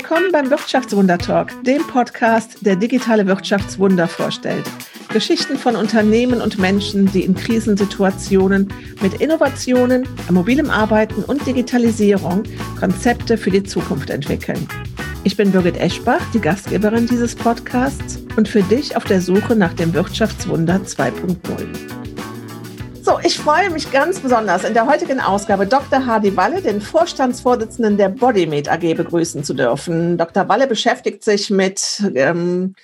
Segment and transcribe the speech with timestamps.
[0.00, 4.64] Willkommen beim Wirtschaftswunder Talk, dem Podcast, der digitale Wirtschaftswunder vorstellt.
[5.12, 8.72] Geschichten von Unternehmen und Menschen, die in Krisensituationen
[9.02, 12.44] mit Innovationen, mobilem Arbeiten und Digitalisierung
[12.78, 14.68] Konzepte für die Zukunft entwickeln.
[15.24, 19.74] Ich bin Birgit Eschbach, die Gastgeberin dieses Podcasts und für dich auf der Suche nach
[19.74, 21.97] dem Wirtschaftswunder 2.0.
[23.08, 26.04] So, ich freue mich ganz besonders, in der heutigen Ausgabe Dr.
[26.04, 30.18] Hardy Walle, den Vorstandsvorsitzenden der Bodymate AG, begrüßen zu dürfen.
[30.18, 30.46] Dr.
[30.50, 32.74] Walle beschäftigt sich mit ähm,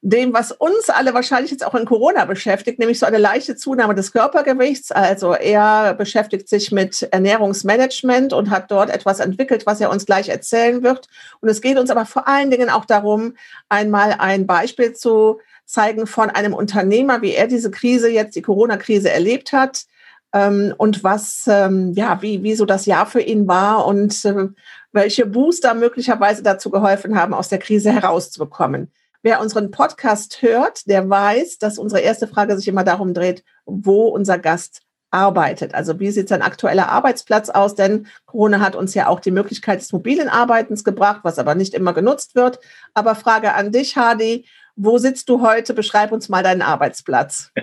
[0.00, 3.94] dem, was uns alle wahrscheinlich jetzt auch in Corona beschäftigt, nämlich so eine leichte Zunahme
[3.94, 4.92] des Körpergewichts.
[4.92, 10.30] Also er beschäftigt sich mit Ernährungsmanagement und hat dort etwas entwickelt, was er uns gleich
[10.30, 11.06] erzählen wird.
[11.40, 13.34] Und es geht uns aber vor allen Dingen auch darum,
[13.68, 19.10] einmal ein Beispiel zu zeigen von einem Unternehmer, wie er diese Krise jetzt, die Corona-Krise
[19.10, 19.84] erlebt hat
[20.32, 24.48] ähm, und was, ähm, ja, wie, wie so das Jahr für ihn war und äh,
[24.92, 28.90] welche Booster möglicherweise dazu geholfen haben, aus der Krise herauszubekommen.
[29.22, 34.06] Wer unseren Podcast hört, der weiß, dass unsere erste Frage sich immer darum dreht, wo
[34.06, 35.74] unser Gast arbeitet.
[35.74, 37.74] Also wie sieht sein aktueller Arbeitsplatz aus?
[37.74, 41.74] Denn Corona hat uns ja auch die Möglichkeit des mobilen Arbeitens gebracht, was aber nicht
[41.74, 42.60] immer genutzt wird.
[42.94, 44.44] Aber Frage an dich, Hadi,
[44.76, 45.74] wo sitzt du heute?
[45.74, 47.52] Beschreib uns mal deinen Arbeitsplatz.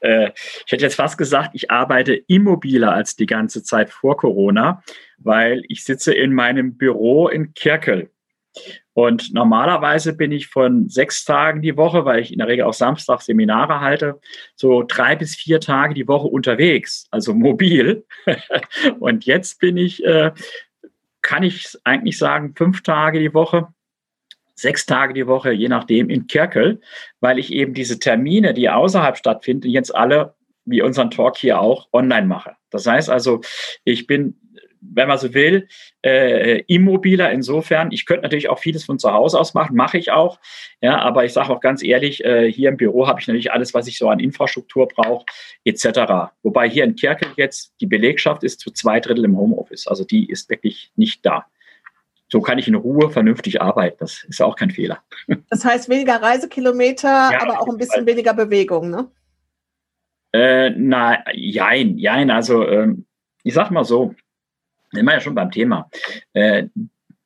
[0.00, 0.32] Äh,
[0.66, 4.82] ich hätte jetzt fast gesagt, ich arbeite immobiler als die ganze Zeit vor Corona,
[5.16, 8.10] weil ich sitze in meinem Büro in Kirkel.
[8.92, 12.74] Und normalerweise bin ich von sechs Tagen die Woche, weil ich in der Regel auch
[12.74, 14.20] Samstag Seminare halte,
[14.54, 18.04] so drei bis vier Tage die Woche unterwegs, also mobil.
[19.00, 20.32] Und jetzt bin ich, äh,
[21.22, 23.68] kann ich eigentlich sagen, fünf Tage die Woche
[24.54, 26.80] sechs Tage die Woche, je nachdem, in Kirkel,
[27.20, 31.88] weil ich eben diese Termine, die außerhalb stattfinden, jetzt alle, wie unseren Talk hier auch,
[31.92, 32.56] online mache.
[32.70, 33.40] Das heißt also,
[33.84, 34.40] ich bin,
[34.80, 35.68] wenn man so will,
[36.02, 37.90] äh, immobiler insofern.
[37.90, 40.38] Ich könnte natürlich auch vieles von zu Hause aus machen, mache ich auch.
[40.80, 43.74] Ja, aber ich sage auch ganz ehrlich, äh, hier im Büro habe ich natürlich alles,
[43.74, 45.24] was ich so an Infrastruktur brauche,
[45.64, 46.32] etc.
[46.42, 49.86] Wobei hier in Kirkel jetzt die Belegschaft ist zu zwei Drittel im Homeoffice.
[49.86, 51.46] Also die ist wirklich nicht da
[52.34, 53.98] so kann ich in Ruhe vernünftig arbeiten.
[54.00, 54.98] Das ist auch kein Fehler.
[55.50, 59.08] Das heißt weniger Reisekilometer, ja, aber auch ein bisschen weniger Bewegung, ne?
[60.32, 62.32] Äh, na, jein, jein.
[62.32, 63.06] Also ähm,
[63.44, 64.16] ich sag mal so,
[64.90, 65.88] immer ja schon beim Thema.
[66.32, 66.64] Äh,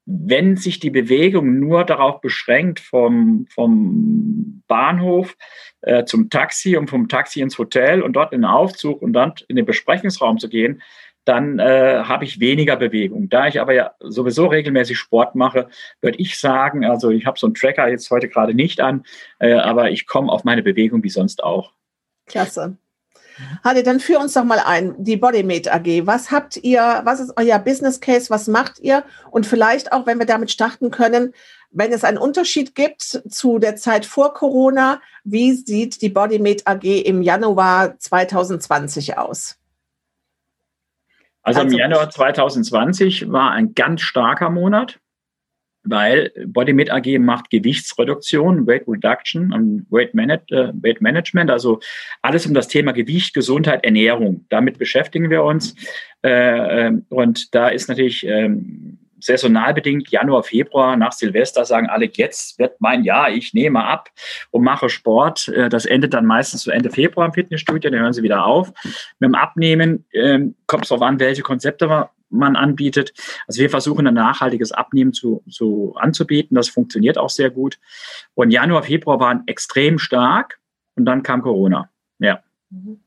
[0.04, 5.38] wenn sich die Bewegung nur darauf beschränkt, vom, vom Bahnhof
[5.80, 9.32] äh, zum Taxi und vom Taxi ins Hotel und dort in den Aufzug und dann
[9.48, 10.82] in den Besprechungsraum zu gehen,
[11.28, 13.28] dann äh, habe ich weniger Bewegung.
[13.28, 15.68] Da ich aber ja sowieso regelmäßig Sport mache,
[16.00, 19.04] würde ich sagen, also ich habe so einen Tracker jetzt heute gerade nicht an,
[19.38, 21.72] äh, aber ich komme auf meine Bewegung wie sonst auch.
[22.26, 22.76] Klasse.
[23.62, 26.06] Hadi, dann führ uns doch mal ein, die Bodymate AG.
[26.06, 29.04] Was habt ihr, was ist euer Business Case, was macht ihr?
[29.30, 31.34] Und vielleicht auch, wenn wir damit starten können,
[31.70, 36.84] wenn es einen Unterschied gibt zu der Zeit vor Corona, wie sieht die Bodymate AG
[36.84, 39.57] im Januar 2020 aus?
[41.48, 44.98] Also, also im Januar 2020 war ein ganz starker Monat,
[45.82, 51.80] weil BodyMed AG macht Gewichtsreduktion, Weight Reduction und Weight, Manage, äh, Weight Management, also
[52.20, 54.44] alles um das Thema Gewicht, Gesundheit, Ernährung.
[54.50, 55.74] Damit beschäftigen wir uns.
[56.22, 62.08] Äh, ähm, und da ist natürlich ähm, saisonal bedingt, Januar, Februar, nach Silvester sagen alle,
[62.12, 64.10] jetzt wird mein Jahr, ich nehme ab
[64.50, 65.48] und mache Sport.
[65.48, 68.72] Äh, das endet dann meistens so Ende Februar im Fitnessstudio, dann hören sie wieder auf.
[69.18, 73.12] Mit dem Abnehmen ähm, kommt es darauf an, welche Konzepte man anbietet.
[73.46, 76.54] Also wir versuchen ein nachhaltiges Abnehmen zu, zu anzubieten.
[76.54, 77.78] Das funktioniert auch sehr gut.
[78.34, 80.60] Und Januar, Februar waren extrem stark
[80.94, 81.90] und dann kam Corona.
[82.18, 82.42] Ja.
[82.70, 83.00] Mhm.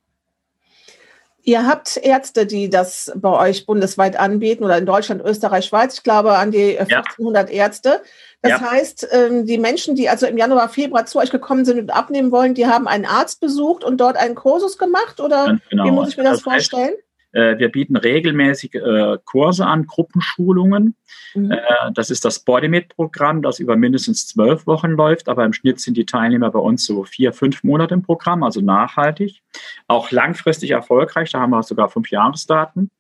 [1.44, 5.96] Ihr habt Ärzte, die das bei euch bundesweit anbieten oder in Deutschland, Österreich, Schweiz.
[5.96, 7.56] Ich glaube an die 1500 ja.
[7.56, 8.02] Ärzte.
[8.42, 8.72] Das ja.
[8.72, 12.32] heißt, ähm, die Menschen, die also im Januar, Februar zu euch gekommen sind und abnehmen
[12.32, 15.86] wollen, die haben einen Arzt besucht und dort einen Kursus gemacht oder genau.
[15.86, 16.90] wie muss ich mir das, das vorstellen?
[16.90, 20.96] Heißt, äh, wir bieten regelmäßig äh, Kurse an, Gruppenschulungen.
[21.34, 21.52] Mhm.
[21.52, 21.60] Äh,
[21.94, 26.06] das ist das Bodymate-Programm, das über mindestens zwölf Wochen läuft, aber im Schnitt sind die
[26.06, 29.42] Teilnehmer bei uns so vier, fünf Monate im Programm, also nachhaltig.
[29.88, 32.92] Auch langfristig erfolgreich, da haben wir sogar fünf Jahresdaten.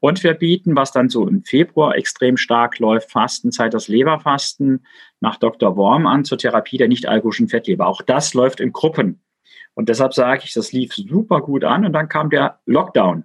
[0.00, 4.86] Und wir bieten, was dann so im Februar extrem stark läuft, Fastenzeit, das Leberfasten
[5.20, 5.76] nach Dr.
[5.76, 7.86] Worm an zur Therapie der nicht-alkoholischen Fettleber.
[7.86, 9.20] Auch das läuft in Gruppen.
[9.74, 13.24] Und deshalb sage ich, das lief super gut an und dann kam der Lockdown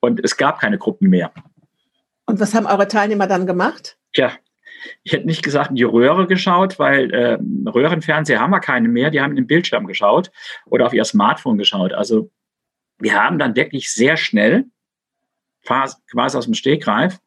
[0.00, 1.32] und es gab keine Gruppen mehr.
[2.26, 3.98] Und was haben eure Teilnehmer dann gemacht?
[4.12, 4.32] Tja,
[5.02, 7.38] ich hätte nicht gesagt in die Röhre geschaut, weil äh,
[7.68, 9.10] Röhrenfernseher haben wir keine mehr.
[9.10, 10.30] Die haben in den Bildschirm geschaut
[10.66, 11.92] oder auf ihr Smartphone geschaut.
[11.92, 12.30] Also
[12.98, 14.66] wir haben dann wirklich sehr schnell
[15.64, 17.18] quasi aus dem Stegreif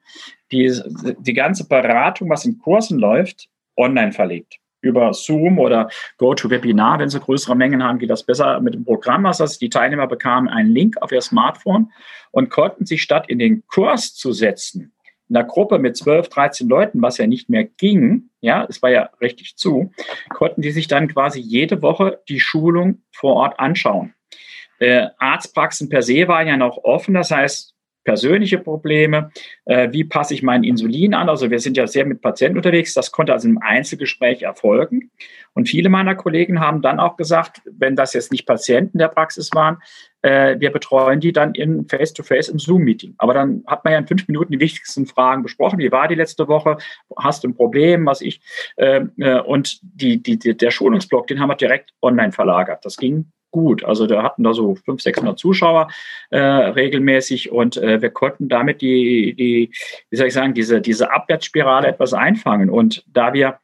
[0.52, 0.74] die,
[1.20, 3.48] die ganze Beratung, was in Kursen läuft,
[3.78, 4.60] online verlegt.
[4.84, 9.26] Über Zoom oder GoToWebinar, wenn sie größere Mengen haben, geht das besser mit dem Programm.
[9.26, 11.92] Also die Teilnehmer bekamen einen Link auf ihr Smartphone
[12.32, 14.94] und konnten sich statt in den Kurs zu setzen,
[15.30, 18.92] in einer Gruppe mit 12, 13 Leuten, was ja nicht mehr ging, ja, es war
[18.92, 19.92] ja richtig zu,
[20.30, 24.14] konnten die sich dann quasi jede Woche die Schulung vor Ort anschauen.
[24.80, 27.73] Äh, Arztpraxen per se waren ja noch offen, das heißt,
[28.04, 29.32] persönliche Probleme,
[29.66, 31.30] äh, wie passe ich mein Insulin an.
[31.30, 32.94] Also wir sind ja sehr mit Patienten unterwegs.
[32.94, 35.12] Das konnte also im Einzelgespräch erfolgen.
[35.54, 39.50] Und viele meiner Kollegen haben dann auch gesagt, wenn das jetzt nicht Patienten der Praxis
[39.54, 39.78] waren,
[40.24, 43.16] äh, wir betreuen die dann in Face-to-Face im Zoom-Meeting.
[43.18, 45.80] Aber dann hat man ja in fünf Minuten die wichtigsten Fragen besprochen.
[45.80, 46.78] Wie war die letzte Woche?
[47.18, 48.06] Hast du ein Problem?
[48.06, 48.42] Was ich?
[48.78, 52.84] Äh, äh und die, die, der Schulungsblock, den haben wir direkt online verlagert.
[52.86, 53.86] Das ging gut.
[53.86, 55.88] Also da hatten da so 500, 600 Zuschauer
[56.32, 59.72] äh, regelmäßig und äh, wir konnten damit die, die,
[60.10, 62.70] wie soll ich sagen, diese, diese Abwärtsspirale etwas einfangen.
[62.70, 63.60] Und da wir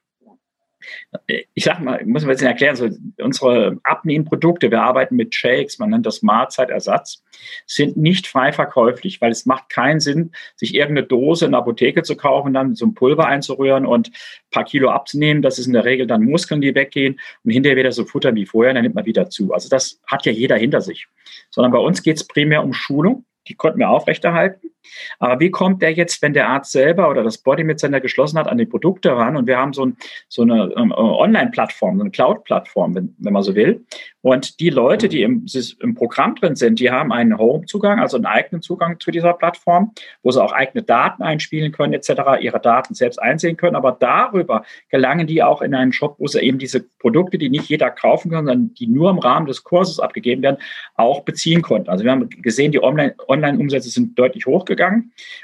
[1.53, 2.89] ich sag mal, muss man jetzt erklären, so
[3.21, 7.23] unsere Abnehmprodukte, wir arbeiten mit Shakes, man nennt das Mahlzeitersatz,
[7.65, 12.03] sind nicht frei verkäuflich, weil es macht keinen Sinn, sich irgendeine Dose in der Apotheke
[12.03, 15.41] zu kaufen, dann so ein Pulver einzurühren und ein paar Kilo abzunehmen.
[15.41, 18.45] Das ist in der Regel dann Muskeln, die weggehen und hinterher wieder so futtern wie
[18.45, 19.53] vorher, dann nimmt man wieder zu.
[19.53, 21.07] Also das hat ja jeder hinter sich.
[21.51, 24.71] Sondern bei uns geht es primär um Schulung die konnten wir aufrechterhalten.
[25.19, 28.47] Aber wie kommt der jetzt, wenn der Arzt selber oder das Bodymed Center geschlossen hat,
[28.47, 29.37] an die Produkte ran?
[29.37, 29.97] Und wir haben so, ein,
[30.27, 33.85] so eine ähm, Online-Plattform, so eine Cloud-Plattform, wenn, wenn man so will.
[34.21, 35.45] Und die Leute, die im,
[35.79, 39.93] im Programm drin sind, die haben einen Home-Zugang, also einen eigenen Zugang zu dieser Plattform,
[40.23, 43.77] wo sie auch eigene Daten einspielen können, etc., ihre Daten selbst einsehen können.
[43.77, 47.69] Aber darüber gelangen die auch in einen Shop, wo sie eben diese Produkte, die nicht
[47.69, 50.57] jeder kaufen kann, sondern die nur im Rahmen des Kurses abgegeben werden,
[50.95, 51.89] auch beziehen konnten.
[51.89, 54.78] Also wir haben gesehen, die Online-Umsätze sind deutlich hochgegangen.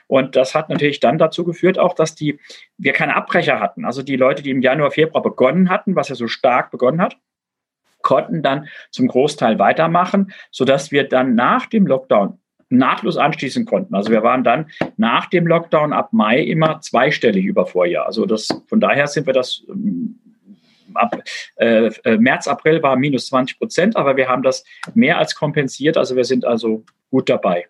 [0.07, 2.39] Und das hat natürlich dann dazu geführt, auch, dass die,
[2.77, 3.85] wir keine Abbrecher hatten.
[3.85, 7.17] Also die Leute, die im Januar, Februar begonnen hatten, was ja so stark begonnen hat,
[8.01, 12.39] konnten dann zum Großteil weitermachen, sodass wir dann nach dem Lockdown
[12.69, 13.95] nahtlos anschließen konnten.
[13.95, 18.05] Also wir waren dann nach dem Lockdown ab Mai immer zweistellig über Vorjahr.
[18.05, 20.19] Also das, von daher sind wir das ähm,
[20.93, 21.21] ab
[21.57, 25.97] äh, äh März, April war minus 20 Prozent, aber wir haben das mehr als kompensiert.
[25.97, 27.67] Also wir sind also gut dabei.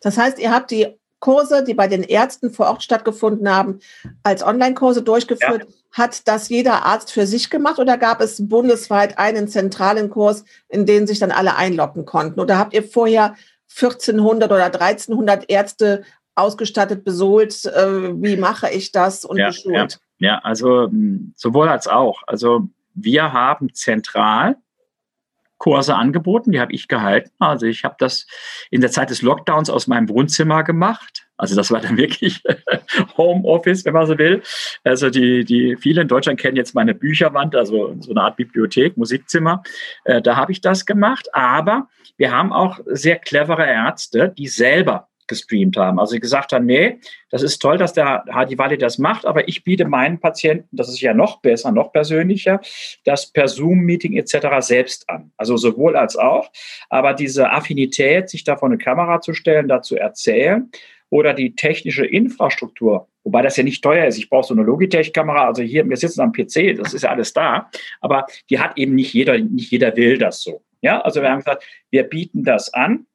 [0.00, 0.86] Das heißt, ihr habt die
[1.22, 3.78] Kurse, die bei den Ärzten vor Ort stattgefunden haben,
[4.24, 5.62] als Online-Kurse durchgeführt.
[5.68, 5.74] Ja.
[5.92, 10.84] Hat das jeder Arzt für sich gemacht oder gab es bundesweit einen zentralen Kurs, in
[10.84, 12.40] den sich dann alle einloggen konnten?
[12.40, 13.36] Oder habt ihr vorher
[13.74, 16.02] 1400 oder 1300 Ärzte
[16.34, 17.66] ausgestattet, besohlt?
[17.66, 20.00] Äh, wie mache ich das und ja, geschult?
[20.18, 22.22] Ja, ja, also hm, sowohl als auch.
[22.26, 24.56] Also wir haben zentral
[25.62, 27.30] Kurse angeboten, die habe ich gehalten.
[27.38, 28.26] Also ich habe das
[28.72, 31.28] in der Zeit des Lockdowns aus meinem Wohnzimmer gemacht.
[31.36, 32.42] Also das war dann wirklich
[33.16, 34.42] Homeoffice, wenn man so will.
[34.82, 38.96] Also die, die viele in Deutschland kennen jetzt meine Bücherwand, also so eine Art Bibliothek,
[38.96, 39.62] Musikzimmer.
[40.02, 41.28] Äh, da habe ich das gemacht.
[41.32, 41.86] Aber
[42.16, 45.98] wir haben auch sehr clevere Ärzte, die selber gestreamt haben.
[45.98, 46.98] Also gesagt haben, nee,
[47.30, 50.88] das ist toll, dass der Hadi Wali das macht, aber ich biete meinen Patienten, das
[50.88, 52.60] ist ja noch besser, noch persönlicher,
[53.04, 54.48] das per Zoom-Meeting etc.
[54.60, 55.32] selbst an.
[55.36, 56.50] Also sowohl als auch.
[56.88, 60.70] Aber diese Affinität, sich da vor eine Kamera zu stellen, dazu erzählen
[61.10, 64.18] oder die technische Infrastruktur, wobei das ja nicht teuer ist.
[64.18, 65.46] Ich brauche so eine Logitech-Kamera.
[65.46, 67.70] Also hier, wir sitzen am PC, das ist ja alles da,
[68.00, 70.62] aber die hat eben nicht jeder, nicht jeder will das so.
[70.80, 73.06] Ja, also wir haben gesagt, wir bieten das an,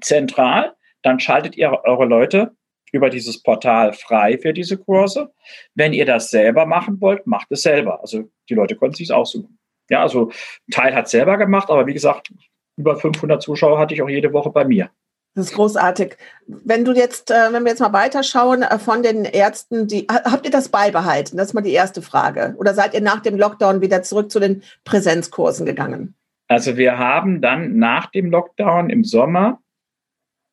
[0.00, 2.56] zentral dann schaltet ihr eure Leute
[2.92, 5.32] über dieses Portal frei für diese Kurse.
[5.74, 8.00] Wenn ihr das selber machen wollt, macht es selber.
[8.00, 9.58] Also die Leute konnten sich aussuchen.
[9.88, 10.30] Ja, also
[10.70, 12.32] Teil hat selber gemacht, aber wie gesagt,
[12.76, 14.90] über 500 Zuschauer hatte ich auch jede Woche bei mir.
[15.34, 16.16] Das ist großartig.
[16.46, 20.44] Wenn du jetzt, äh, wenn wir jetzt mal weiterschauen äh, von den Ärzten, die habt
[20.44, 21.38] ihr das beibehalten?
[21.38, 22.54] Das ist mal die erste Frage.
[22.58, 26.14] Oder seid ihr nach dem Lockdown wieder zurück zu den Präsenzkursen gegangen?
[26.48, 29.62] Also wir haben dann nach dem Lockdown im Sommer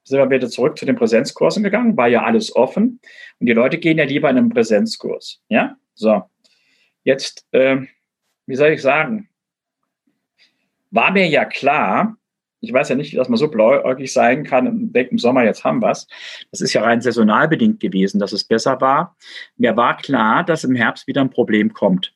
[0.10, 3.00] sind wir wieder zurück zu den Präsenzkursen gegangen, war ja alles offen.
[3.40, 5.42] Und die Leute gehen ja lieber in einen Präsenzkurs.
[5.50, 6.24] Ja, so.
[7.04, 7.78] Jetzt, äh,
[8.46, 9.30] wie soll ich sagen,
[10.92, 12.18] war mir ja klar,
[12.62, 15.64] ich weiß ja nicht, dass man so blauäugig sein kann und denkt, im Sommer jetzt
[15.64, 16.08] haben wir es.
[16.52, 19.16] Das ist ja rein saisonal bedingt gewesen, dass es besser war.
[19.56, 22.14] Mir war klar, dass im Herbst wieder ein Problem kommt.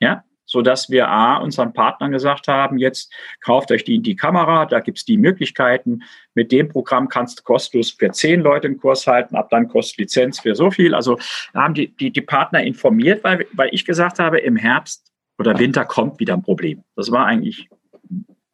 [0.00, 4.66] Ja, so dass wir A, unseren Partnern gesagt haben, jetzt kauft euch die, die Kamera,
[4.66, 6.02] da gibt's die Möglichkeiten.
[6.34, 9.98] Mit dem Programm kannst du kostenlos für zehn Leute einen Kurs halten, ab dann kostet
[9.98, 10.94] Lizenz für so viel.
[10.94, 11.18] Also
[11.54, 15.84] haben die, die, die Partner informiert, weil, weil ich gesagt habe, im Herbst oder Winter
[15.84, 16.84] kommt wieder ein Problem.
[16.96, 17.68] Das war eigentlich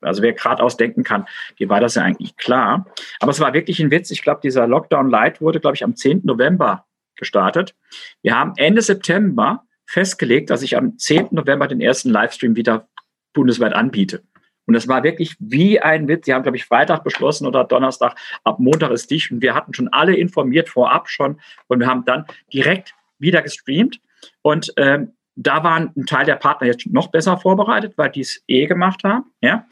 [0.00, 1.26] Also wer geradeaus denken kann,
[1.59, 2.87] dir war das ja eigentlich klar.
[3.18, 4.11] Aber es war wirklich ein Witz.
[4.11, 6.23] Ich glaube, dieser Lockdown Light wurde, glaube ich, am 10.
[6.25, 7.75] November gestartet.
[8.23, 11.28] Wir haben Ende September festgelegt, dass ich am 10.
[11.32, 12.88] November den ersten Livestream wieder
[13.32, 14.23] bundesweit anbiete.
[14.66, 16.26] Und das war wirklich wie ein Witz.
[16.26, 19.32] Sie haben, glaube ich, Freitag beschlossen oder Donnerstag, ab Montag ist dicht.
[19.32, 21.40] Und wir hatten schon alle informiert vorab schon.
[21.66, 24.00] Und wir haben dann direkt wieder gestreamt.
[24.42, 28.44] Und ähm, da waren ein Teil der Partner jetzt noch besser vorbereitet, weil die es
[28.47, 29.25] eh gemacht haben.
[29.40, 29.66] Ja?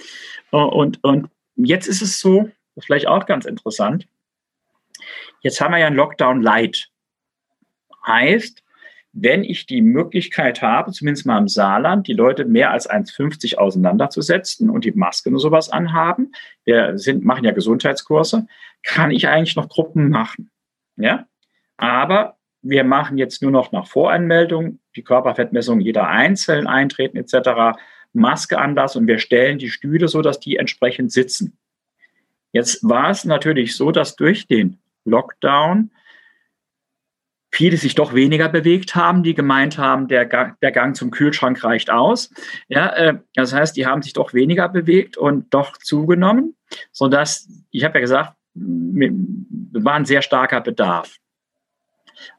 [0.51, 4.09] Und, und jetzt ist es so, das ist vielleicht auch ganz interessant.
[5.43, 6.89] Jetzt haben wir ja ein Lockdown Light.
[8.05, 8.65] Heißt,
[9.21, 14.71] wenn ich die Möglichkeit habe, zumindest mal im Saarland, die Leute mehr als 1,50 auseinanderzusetzen
[14.71, 16.33] und die Masken und sowas anhaben,
[16.65, 18.47] wir sind, machen ja Gesundheitskurse,
[18.83, 20.51] kann ich eigentlich noch Gruppen machen.
[20.97, 21.27] Ja?
[21.77, 27.79] Aber wir machen jetzt nur noch nach Voranmeldung die Körperfettmessung jeder einzeln eintreten etc.,
[28.13, 31.59] Maske anlassen und wir stellen die Stühle so, dass die entsprechend sitzen.
[32.53, 35.91] Jetzt war es natürlich so, dass durch den Lockdown
[37.51, 41.63] viele sich doch weniger bewegt haben, die gemeint haben, der Gang, der Gang zum Kühlschrank
[41.65, 42.31] reicht aus.
[42.69, 46.55] Ja, äh, das heißt, die haben sich doch weniger bewegt und doch zugenommen,
[46.93, 51.17] sodass, ich habe ja gesagt, war ein sehr starker Bedarf.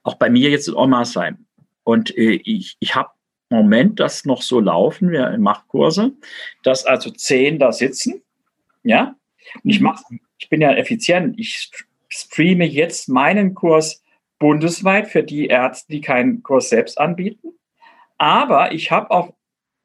[0.03, 1.45] Auch bei mir jetzt in Ommersheim.
[1.83, 3.09] Und äh, ich, ich habe
[3.49, 6.11] im Moment das noch so laufen, wir machen Kurse,
[6.63, 8.21] dass also zehn da sitzen,
[8.83, 9.15] ja.
[9.63, 10.03] Und ich mache,
[10.37, 11.39] ich bin ja effizient.
[11.39, 11.71] Ich
[12.09, 14.03] streame jetzt meinen Kurs
[14.39, 17.49] bundesweit für die Ärzte, die keinen Kurs selbst anbieten.
[18.17, 19.33] Aber ich habe auch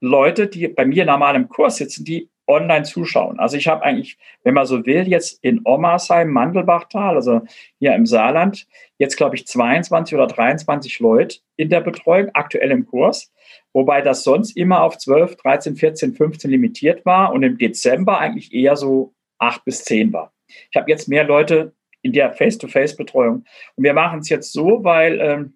[0.01, 3.39] Leute, die bei mir normal im Kurs sitzen, die online zuschauen.
[3.39, 7.43] Also ich habe eigentlich, wenn man so will, jetzt in Ommersheim, Mandelbachtal, also
[7.79, 8.67] hier im Saarland,
[8.99, 13.33] jetzt glaube ich 22 oder 23 Leute in der Betreuung, aktuell im Kurs,
[13.73, 18.53] wobei das sonst immer auf 12, 13, 14, 15 limitiert war und im Dezember eigentlich
[18.53, 20.33] eher so 8 bis 10 war.
[20.71, 21.73] Ich habe jetzt mehr Leute
[22.05, 23.45] in der Face-to-Face-Betreuung.
[23.75, 25.55] Und wir machen es jetzt so, weil ähm,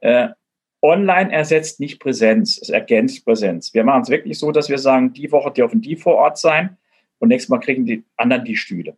[0.00, 0.28] äh,
[0.80, 3.72] Online ersetzt nicht Präsenz, es ergänzt Präsenz.
[3.72, 6.78] Wir machen es wirklich so, dass wir sagen, die Woche dürfen die vor Ort sein
[7.18, 8.96] und nächstes Mal kriegen die anderen die Stühle.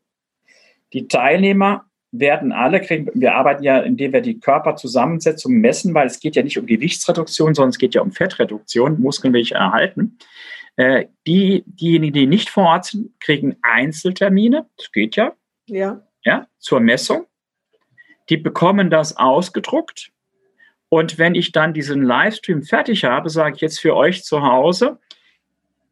[0.93, 6.21] Die Teilnehmer werden alle kriegen, wir arbeiten ja, indem wir die Körperzusammensetzung messen, weil es
[6.21, 10.19] geht ja nicht um Gewichtsreduktion, sondern es geht ja um Fettreduktion, Muskeln will ich erhalten.
[10.77, 15.35] Äh, die, diejenigen, die nicht vor Ort sind, kriegen Einzeltermine, das geht ja,
[15.67, 16.03] ja.
[16.25, 17.27] Ja, zur Messung.
[18.29, 20.11] Die bekommen das ausgedruckt.
[20.89, 24.99] Und wenn ich dann diesen Livestream fertig habe, sage ich jetzt für euch zu Hause,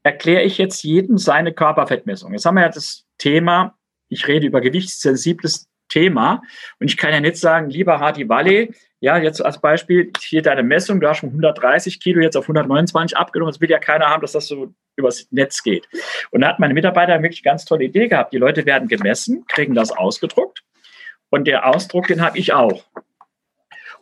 [0.02, 2.32] erkläre ich jetzt jedem seine Körperfettmessung.
[2.32, 3.76] Jetzt haben wir ja das Thema,
[4.08, 6.42] ich rede über gewichtssensibles Thema.
[6.80, 8.68] Und ich kann ja nicht sagen, lieber Hadi Walle,
[9.02, 13.16] ja, jetzt als Beispiel, hier deine Messung, du hast schon 130 Kilo jetzt auf 129
[13.16, 13.52] abgenommen.
[13.52, 15.88] Das will ja keiner haben, dass das so übers Netz geht.
[16.30, 18.32] Und da hat meine Mitarbeiter wirklich eine ganz tolle Idee gehabt.
[18.32, 20.62] Die Leute werden gemessen, kriegen das ausgedruckt.
[21.30, 22.84] Und der Ausdruck, den habe ich auch.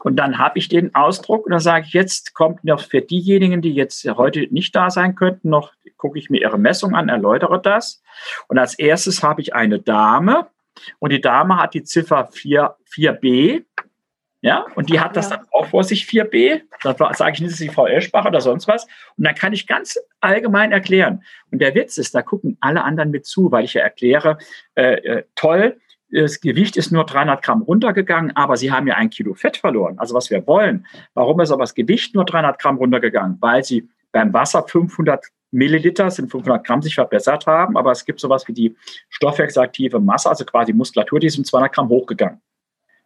[0.00, 3.62] Und dann habe ich den Ausdruck und dann sage ich, jetzt kommt noch für diejenigen,
[3.62, 7.58] die jetzt heute nicht da sein könnten, noch gucke ich mir ihre Messung an, erläutere
[7.58, 8.02] das.
[8.48, 10.46] Und als erstes habe ich eine Dame,
[10.98, 13.64] und die Dame hat die Ziffer 4, 4b.
[14.42, 15.36] Ja, und die hat das ja.
[15.36, 16.62] dann auch vor sich 4b.
[16.82, 18.84] Da sage ich nicht, dass sie VL-Sprache oder sonst was.
[19.18, 21.22] Und dann kann ich ganz allgemein erklären.
[21.50, 24.38] Und der Witz ist, da gucken alle anderen mit zu, weil ich ja erkläre,
[24.76, 25.78] äh, äh, toll,
[26.10, 29.98] das Gewicht ist nur 300 Gramm runtergegangen, aber Sie haben ja ein Kilo Fett verloren.
[29.98, 30.86] Also was wir wollen.
[31.14, 33.36] Warum ist aber das Gewicht nur 300 Gramm runtergegangen?
[33.40, 38.20] Weil Sie beim Wasser 500 Milliliter sind 500 Gramm sich verbessert haben, aber es gibt
[38.20, 38.76] sowas wie die
[39.08, 42.40] stoffwechselaktive Masse, also quasi Muskulatur, die ist um 200 Gramm hochgegangen.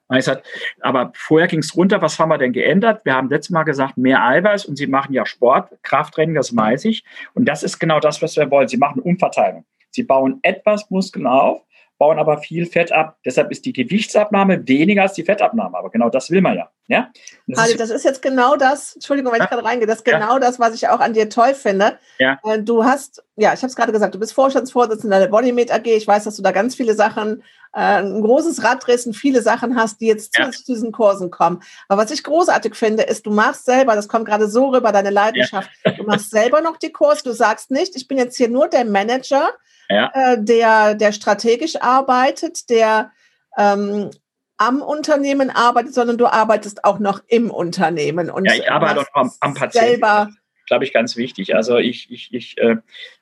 [0.09, 0.47] Gesagt,
[0.81, 3.05] aber vorher ging es runter, was haben wir denn geändert?
[3.05, 6.85] Wir haben letztes Mal gesagt, mehr Eiweiß und Sie machen ja Sport, Krafttraining, das weiß
[6.85, 7.05] ich.
[7.33, 8.69] Und das ist genau das, was wir wollen.
[8.69, 9.65] Sie machen Umverteilung.
[9.91, 11.63] Sie bauen etwas Muskeln auf,
[11.99, 13.19] bauen aber viel Fett ab.
[13.25, 15.77] Deshalb ist die Gewichtsabnahme weniger als die Fettabnahme.
[15.77, 16.71] Aber genau das will man ja.
[16.89, 17.11] ja?
[17.47, 19.45] Das, also, ist, das ist jetzt genau das, Entschuldigung, wenn ja.
[19.45, 20.41] ich gerade reingehe, das ist genau ja.
[20.41, 21.99] das, was ich auch an dir toll finde.
[22.19, 22.39] Ja.
[22.45, 25.87] Äh, du hast, ja, ich habe es gerade gesagt, du bist Vorstandsvorsitzender der Bodymed AG.
[25.87, 27.43] Ich weiß, dass du da ganz viele Sachen,
[27.75, 30.51] äh, ein großes Rad drehst und viele Sachen hast, die jetzt ja.
[30.51, 31.63] zu diesen Kursen kommen.
[31.89, 35.11] Aber was ich großartig finde, ist, du machst selber, das kommt gerade so rüber, deine
[35.11, 37.23] Leidenschaft, du machst selber noch die Kurse.
[37.25, 39.51] Du sagst nicht, ich bin jetzt hier nur der Manager,
[39.89, 40.11] ja.
[40.15, 43.13] äh, der, der strategisch arbeitet, der
[43.57, 44.11] ähm,
[44.57, 48.31] am Unternehmen arbeitet, sondern du arbeitest auch noch im Unternehmen.
[48.31, 49.89] Und ja, ich arbeite auch am, am Patienten.
[49.89, 50.31] Selber
[50.67, 51.55] glaube ich, ganz wichtig.
[51.55, 52.77] Also ich, ich, ich, äh,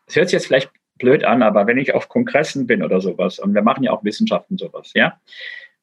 [0.06, 3.38] es hört sich jetzt vielleicht blöd an, aber wenn ich auf Kongressen bin oder sowas,
[3.38, 5.20] und wir machen ja auch Wissenschaften sowas, ja,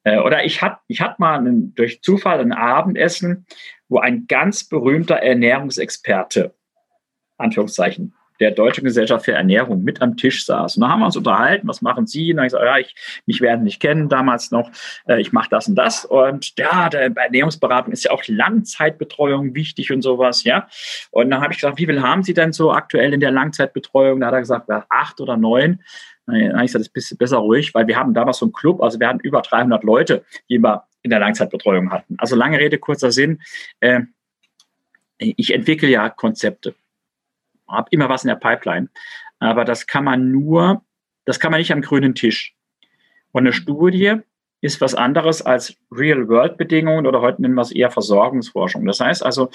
[0.04, 3.46] äh, oder ich hatte ich hatte mal einen, durch Zufall ein Abendessen,
[3.90, 6.54] wo ein ganz berühmter Ernährungsexperte,
[7.38, 10.78] Anführungszeichen, der Deutschen Gesellschaft für Ernährung mit am Tisch saß.
[10.78, 12.32] Und da haben wir uns unterhalten, was machen Sie?
[12.32, 14.72] Und dann habe ich gesagt, ja, ich, mich werden nicht kennen damals noch,
[15.08, 16.06] äh, ich mache das und das.
[16.06, 20.68] Und ja, der Ernährungsberatung ist ja auch Langzeitbetreuung wichtig und sowas, ja.
[21.12, 24.20] Und dann habe ich gesagt, wie viel haben Sie denn so aktuell in der Langzeitbetreuung?
[24.20, 25.82] Da hat er gesagt, ja, acht oder neun.
[26.26, 28.82] Dann habe ich gesagt, das ist besser ruhig, weil wir haben damals so einen Club,
[28.82, 32.16] also wir hatten über 300 Leute, die wir in der Langzeitbetreuung hatten.
[32.18, 33.42] Also lange Rede, kurzer Sinn.
[33.80, 34.02] Äh,
[35.18, 36.76] ich entwickle ja Konzepte,
[37.70, 38.90] habe immer was in der Pipeline,
[39.40, 40.84] aber das kann man nur,
[41.26, 42.56] das kann man nicht am grünen Tisch.
[43.32, 44.18] Und eine Studie
[44.62, 48.86] ist was anderes als Real-World-Bedingungen oder heute nennen wir es eher Versorgungsforschung.
[48.86, 49.50] Das heißt also,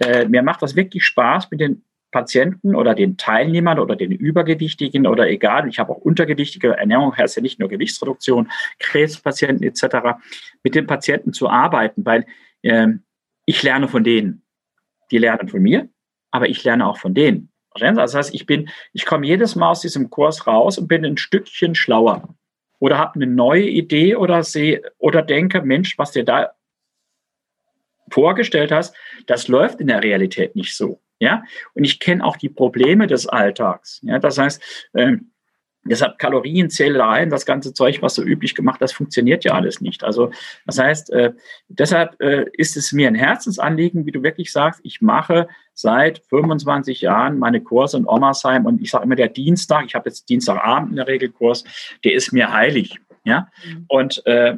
[0.00, 5.06] äh, mir macht das wirklich Spaß mit den Patienten oder den Teilnehmern oder den Übergewichtigen
[5.06, 10.18] oder egal, ich habe auch untergewichtige Ernährung, heißt ja nicht nur Gewichtsreduktion, Krebspatienten etc.,
[10.62, 12.24] mit den Patienten zu arbeiten, weil
[12.62, 12.88] äh,
[13.44, 14.42] ich lerne von denen.
[15.10, 15.88] Die lernen von mir,
[16.30, 17.52] aber ich lerne auch von denen.
[17.80, 21.16] Das heißt, ich bin, ich komme jedes Mal aus diesem Kurs raus und bin ein
[21.16, 22.34] Stückchen schlauer
[22.78, 26.52] oder habe eine neue Idee oder sehe oder denke, Mensch, was dir da
[28.10, 28.94] vorgestellt hast,
[29.26, 31.00] das läuft in der Realität nicht so.
[31.18, 34.00] Ja, und ich kenne auch die Probleme des Alltags.
[34.02, 34.62] Ja, das heißt,
[34.94, 35.30] ähm,
[35.88, 40.04] Deshalb Kalorienzählereien, das ganze Zeug, was so üblich gemacht, das funktioniert ja alles nicht.
[40.04, 40.30] Also
[40.66, 41.32] das heißt, äh,
[41.68, 47.02] deshalb äh, ist es mir ein Herzensanliegen, wie du wirklich sagst, ich mache seit 25
[47.02, 50.90] Jahren meine Kurse in Ommersheim und ich sage immer, der Dienstag, ich habe jetzt Dienstagabend
[50.90, 51.64] in der Regel Kurs,
[52.04, 52.98] der ist mir heilig.
[53.24, 53.84] Ja, mhm.
[53.88, 54.56] und äh,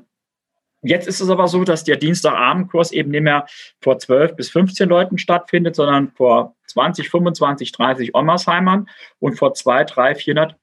[0.83, 3.47] Jetzt ist es aber so, dass der Dienstagabendkurs eben nicht mehr
[3.81, 9.85] vor 12 bis 15 Leuten stattfindet, sondern vor 20, 25, 30 Ommersheimern und vor 2,
[9.85, 10.57] 3, 400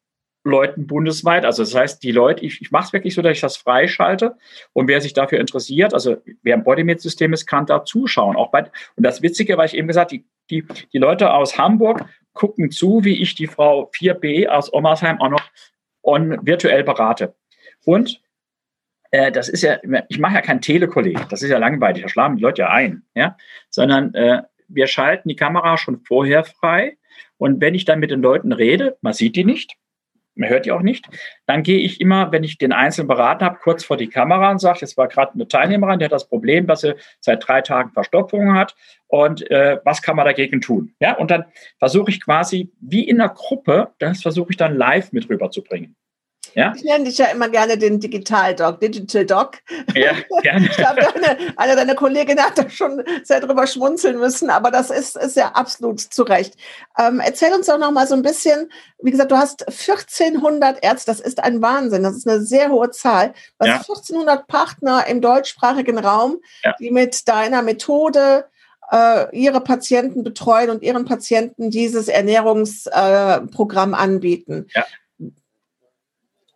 [0.46, 1.44] Leuten bundesweit.
[1.44, 4.38] Also das heißt, die Leute, ich, ich mache es wirklich so, dass ich das freischalte
[4.74, 8.36] und wer sich dafür interessiert, also wer im Bodymate-System ist, kann da zuschauen.
[8.36, 8.64] Auch bei,
[8.96, 13.04] und das Witzige, weil ich eben gesagt, die, die, die Leute aus Hamburg gucken zu,
[13.04, 15.44] wie ich die Frau 4b aus Ommersheim auch noch
[16.04, 17.34] on, virtuell berate.
[17.84, 18.22] Und
[19.10, 22.38] äh, das ist ja, ich mache ja kein Telekolleg, das ist ja langweilig, da schlagen
[22.38, 23.36] die Leute ja ein, ja,
[23.70, 26.98] sondern äh, wir schalten die Kamera schon vorher frei
[27.38, 29.78] und wenn ich dann mit den Leuten rede, man sieht die nicht,
[30.36, 31.08] man hört die auch nicht,
[31.46, 34.60] dann gehe ich immer, wenn ich den Einzelnen beraten habe, kurz vor die Kamera und
[34.60, 37.92] sage, jetzt war gerade eine Teilnehmerin, die hat das Problem, dass sie seit drei Tagen
[37.92, 38.76] Verstopfung hat
[39.08, 40.94] und äh, was kann man dagegen tun?
[41.00, 41.46] Ja, und dann
[41.80, 45.96] versuche ich quasi wie in einer Gruppe, das versuche ich dann live mit rüberzubringen.
[46.54, 46.74] Ja?
[46.76, 49.58] Ich nenne dich ja immer gerne den Digital Doc, Digital Doc.
[49.94, 50.66] Ja, gerne.
[50.70, 54.90] ich glaube, eine, eine deiner Kolleginnen hat da schon sehr drüber schmunzeln müssen, aber das
[54.90, 56.56] ist, ist ja absolut zu Recht.
[57.00, 61.12] Ähm, erzähl uns doch noch mal so ein bisschen, wie gesagt, du hast 1400 Ärzte,
[61.12, 63.34] das ist ein Wahnsinn, das ist eine sehr hohe Zahl.
[63.60, 63.76] Du hast ja.
[63.78, 66.76] 1400 Partner im deutschsprachigen Raum, ja.
[66.80, 68.46] die mit deiner Methode
[68.92, 74.68] äh, ihre Patienten betreuen und ihren Patienten dieses Ernährungsprogramm äh, anbieten.
[74.74, 74.86] Ja.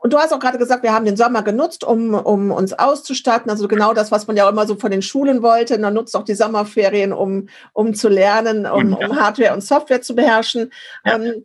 [0.02, 3.52] Und du hast auch gerade gesagt, wir haben den Sommer genutzt, um, um uns auszustatten.
[3.52, 5.76] Also genau das, was man ja auch immer so von den Schulen wollte.
[5.76, 10.02] Und dann nutzt auch die Sommerferien, um, um zu lernen, um, um Hardware und Software
[10.02, 10.72] zu beherrschen.
[11.06, 11.16] Ja.
[11.18, 11.44] Ähm,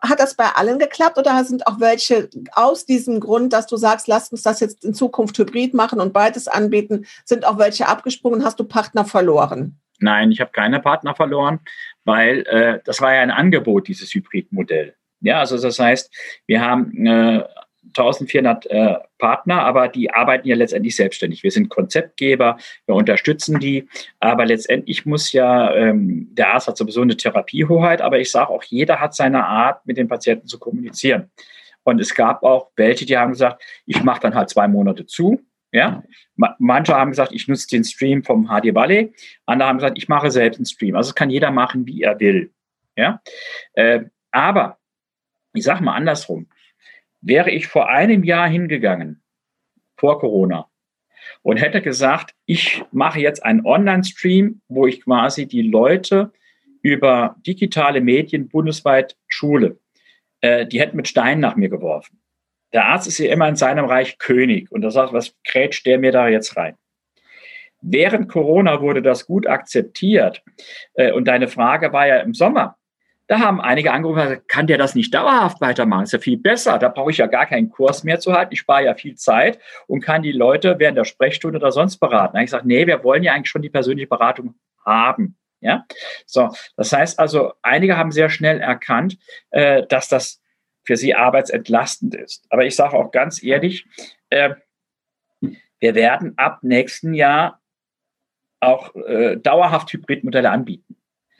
[0.00, 4.08] hat das bei allen geklappt oder sind auch welche aus diesem Grund, dass du sagst,
[4.08, 8.44] lass uns das jetzt in Zukunft hybrid machen und beides anbieten, sind auch welche abgesprungen?
[8.44, 9.78] Hast du Partner verloren?
[10.00, 11.60] Nein, ich habe keine Partner verloren,
[12.04, 14.94] weil äh, das war ja ein Angebot, dieses Hybridmodell.
[15.20, 16.14] Ja, also das heißt,
[16.46, 17.44] wir haben äh,
[17.88, 21.42] 1400 äh, Partner, aber die arbeiten ja letztendlich selbstständig.
[21.42, 22.56] Wir sind Konzeptgeber,
[22.86, 23.88] wir unterstützen die,
[24.20, 28.62] aber letztendlich muss ja, ähm, der Arzt hat sowieso eine Therapiehoheit, aber ich sage auch,
[28.64, 31.30] jeder hat seine Art, mit den Patienten zu kommunizieren.
[31.82, 35.40] Und es gab auch welche, die haben gesagt, ich mache dann halt zwei Monate zu.
[35.72, 36.02] Ja,
[36.58, 39.12] manche haben gesagt, ich nutze den Stream vom HD Valley.
[39.46, 40.96] Andere haben gesagt, ich mache selbst einen Stream.
[40.96, 42.52] Also kann jeder machen, wie er will.
[42.96, 43.22] Ja,
[43.74, 44.00] äh,
[44.32, 44.79] aber
[45.52, 46.48] ich sage mal andersrum
[47.20, 49.22] wäre ich vor einem Jahr hingegangen,
[49.96, 50.68] vor Corona,
[51.42, 56.32] und hätte gesagt, ich mache jetzt einen Online-Stream, wo ich quasi die Leute
[56.82, 59.78] über digitale Medien bundesweit schule.
[60.40, 62.20] Äh, die hätten mit Steinen nach mir geworfen.
[62.72, 65.98] Der Arzt ist ja immer in seinem Reich König und er sagt, was krätscht der
[65.98, 66.76] mir da jetzt rein?
[67.82, 70.42] Während Corona wurde das gut akzeptiert.
[70.94, 72.76] Äh, und deine Frage war ja im Sommer,
[73.30, 76.02] da haben einige angerufen, kann der das nicht dauerhaft weitermachen?
[76.02, 76.80] ist ja viel besser.
[76.80, 78.52] Da brauche ich ja gar keinen Kurs mehr zu halten.
[78.52, 82.36] Ich spare ja viel Zeit und kann die Leute während der Sprechstunde oder sonst beraten.
[82.38, 85.38] ich sage, nee, wir wollen ja eigentlich schon die persönliche Beratung haben.
[85.60, 85.86] Ja,
[86.26, 86.48] so.
[86.76, 89.16] Das heißt also, einige haben sehr schnell erkannt,
[89.50, 90.42] äh, dass das
[90.82, 92.44] für sie arbeitsentlastend ist.
[92.50, 93.86] Aber ich sage auch ganz ehrlich,
[94.30, 94.54] äh,
[95.78, 97.60] wir werden ab nächsten Jahr
[98.58, 100.89] auch äh, dauerhaft Hybridmodelle anbieten.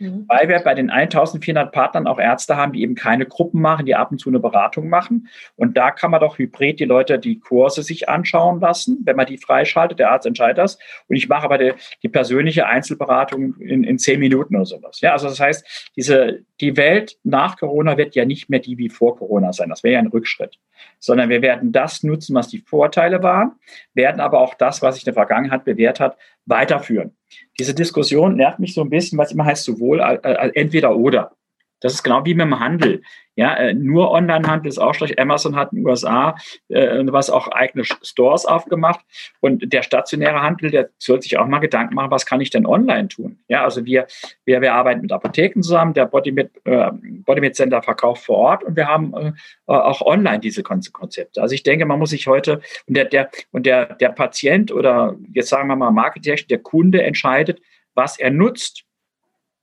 [0.00, 0.24] Mhm.
[0.26, 3.94] weil wir bei den 1400 Partnern auch Ärzte haben, die eben keine Gruppen machen, die
[3.94, 5.28] ab und zu eine Beratung machen.
[5.56, 9.26] Und da kann man doch hybrid die Leute die Kurse sich anschauen lassen, wenn man
[9.26, 9.98] die freischaltet.
[9.98, 10.78] Der Arzt entscheidet das.
[11.08, 15.00] Und ich mache aber die, die persönliche Einzelberatung in, in zehn Minuten oder sowas.
[15.00, 18.88] Ja, also das heißt, diese, die Welt nach Corona wird ja nicht mehr die wie
[18.88, 19.68] vor Corona sein.
[19.68, 20.58] Das wäre ja ein Rückschritt.
[20.98, 23.52] Sondern wir werden das nutzen, was die Vorteile waren,
[23.94, 27.14] werden aber auch das, was sich in der Vergangenheit bewährt hat, weiterführen.
[27.58, 31.36] Diese Diskussion nervt mich so ein bisschen, was immer heißt sowohl äh, äh, entweder oder.
[31.80, 33.02] Das ist genau wie mit dem Handel.
[33.36, 35.18] Ja, äh, nur Onlinehandel ist auch schlecht.
[35.18, 36.36] Amazon hat in den USA
[36.68, 39.00] äh, was auch eigene Stores aufgemacht.
[39.40, 42.66] Und der stationäre Handel, der soll sich auch mal Gedanken machen, was kann ich denn
[42.66, 43.38] online tun?
[43.48, 44.06] Ja, also wir,
[44.44, 45.94] wir, wir arbeiten mit Apotheken zusammen.
[45.94, 46.90] Der Bodymed, äh,
[47.24, 49.32] Bodymed Center verkauft vor Ort und wir haben äh,
[49.66, 51.40] auch online diese Konzepte.
[51.40, 55.16] Also ich denke, man muss sich heute und der, der, und der, der Patient oder
[55.32, 57.62] jetzt sagen wir mal Marketing, der Kunde entscheidet,
[57.94, 58.84] was er nutzt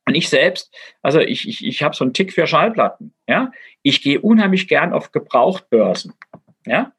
[0.08, 3.14] und ich selbst, also ich, ich, ich habe so einen Tick für Schallplatten.
[3.28, 3.52] Ja?
[3.84, 6.14] Ich gehe unheimlich gern auf Gebrauchtbörsen.
[6.66, 6.94] Ja?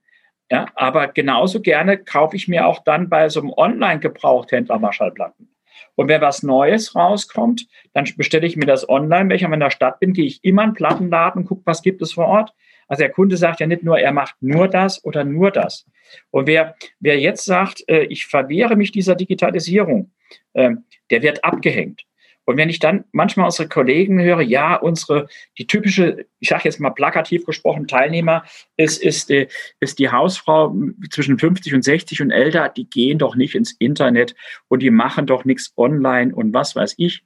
[0.51, 5.49] Ja, aber genauso gerne kaufe ich mir auch dann bei so einem Online-Gebrauchthändler mal Schallplatten.
[5.95, 9.29] Und wenn was Neues rauskommt, dann bestelle ich mir das online.
[9.29, 11.83] Wenn ich in der Stadt bin, gehe ich immer in den Plattenladen und gucke, was
[11.83, 12.55] gibt es vor Ort.
[12.89, 15.87] Also der Kunde sagt ja nicht nur, er macht nur das oder nur das.
[16.31, 20.13] Und wer, wer jetzt sagt, äh, ich verwehre mich dieser Digitalisierung,
[20.55, 20.71] äh,
[21.11, 22.08] der wird abgehängt.
[22.49, 26.81] Und wenn ich dann manchmal unsere Kollegen höre, ja, unsere, die typische, ich sage jetzt
[26.81, 28.43] mal plakativ gesprochen, Teilnehmer
[28.79, 29.49] ist, ist, die,
[29.81, 30.75] ist die Hausfrau
[31.11, 34.35] zwischen 50 und 60 und älter, die gehen doch nicht ins Internet
[34.69, 37.23] und die machen doch nichts online und was weiß ich.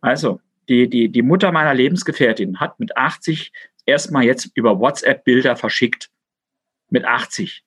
[0.00, 3.52] Also, die, die, die Mutter meiner Lebensgefährtin hat mit 80
[3.86, 6.10] erstmal jetzt über WhatsApp Bilder verschickt.
[6.90, 7.62] Mit 80.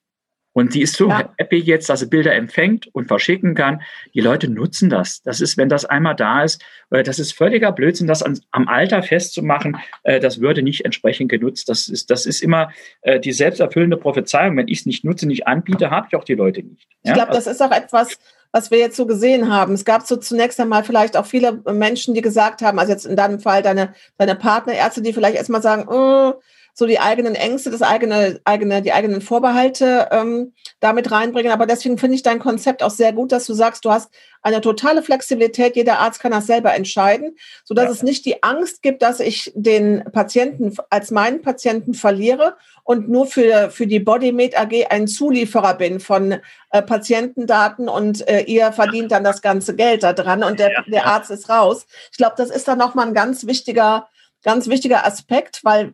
[0.52, 1.32] Und sie ist so ja.
[1.38, 3.82] happy jetzt, dass sie Bilder empfängt und verschicken kann.
[4.14, 5.22] Die Leute nutzen das.
[5.22, 8.68] Das ist, wenn das einmal da ist, äh, das ist völliger Blödsinn, das an, am
[8.68, 9.78] Alter festzumachen.
[10.02, 11.68] Äh, das würde nicht entsprechend genutzt.
[11.68, 12.70] Das ist, das ist immer
[13.02, 14.56] äh, die selbsterfüllende Prophezeiung.
[14.56, 16.86] Wenn ich es nicht nutze, nicht anbiete, habe ich auch die Leute nicht.
[17.02, 17.12] Ja?
[17.12, 18.18] Ich glaube, das ist auch etwas,
[18.52, 19.72] was wir jetzt so gesehen haben.
[19.72, 23.16] Es gab so zunächst einmal vielleicht auch viele Menschen, die gesagt haben, also jetzt in
[23.16, 26.34] deinem Fall deine, deine Partnerärzte, die vielleicht erstmal sagen, oh,
[26.74, 31.52] so die eigenen Ängste, das eigene, eigene, die eigenen Vorbehalte ähm, damit reinbringen.
[31.52, 34.60] Aber deswegen finde ich dein Konzept auch sehr gut, dass du sagst, du hast eine
[34.62, 35.76] totale Flexibilität.
[35.76, 37.90] Jeder Arzt kann das selber entscheiden, so dass ja.
[37.90, 43.26] es nicht die Angst gibt, dass ich den Patienten als meinen Patienten verliere und nur
[43.26, 49.12] für, für die BodyMed AG ein Zulieferer bin von äh, Patientendaten und äh, ihr verdient
[49.12, 51.86] dann das ganze Geld da dran und der, der Arzt ist raus.
[52.10, 54.08] Ich glaube, das ist dann nochmal ein ganz wichtiger,
[54.42, 55.92] ganz wichtiger Aspekt, weil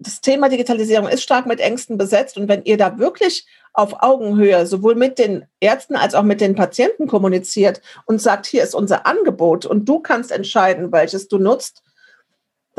[0.00, 2.38] das Thema Digitalisierung ist stark mit Ängsten besetzt.
[2.38, 6.54] Und wenn ihr da wirklich auf Augenhöhe sowohl mit den Ärzten als auch mit den
[6.54, 11.82] Patienten kommuniziert und sagt, hier ist unser Angebot und du kannst entscheiden, welches du nutzt,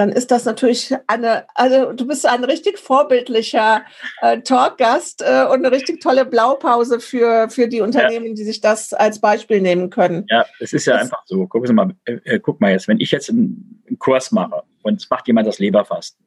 [0.01, 3.85] dann ist das natürlich eine, also du bist ein richtig vorbildlicher
[4.21, 8.33] äh, Talkgast äh, und eine richtig tolle Blaupause für, für die Unternehmen, ja.
[8.33, 10.25] die sich das als Beispiel nehmen können.
[10.27, 11.45] Ja, es ist ja das, einfach so.
[11.45, 14.99] Guck mal, äh, äh, guck mal jetzt, wenn ich jetzt einen, einen Kurs mache und
[14.99, 16.25] es macht jemand das Leberfasten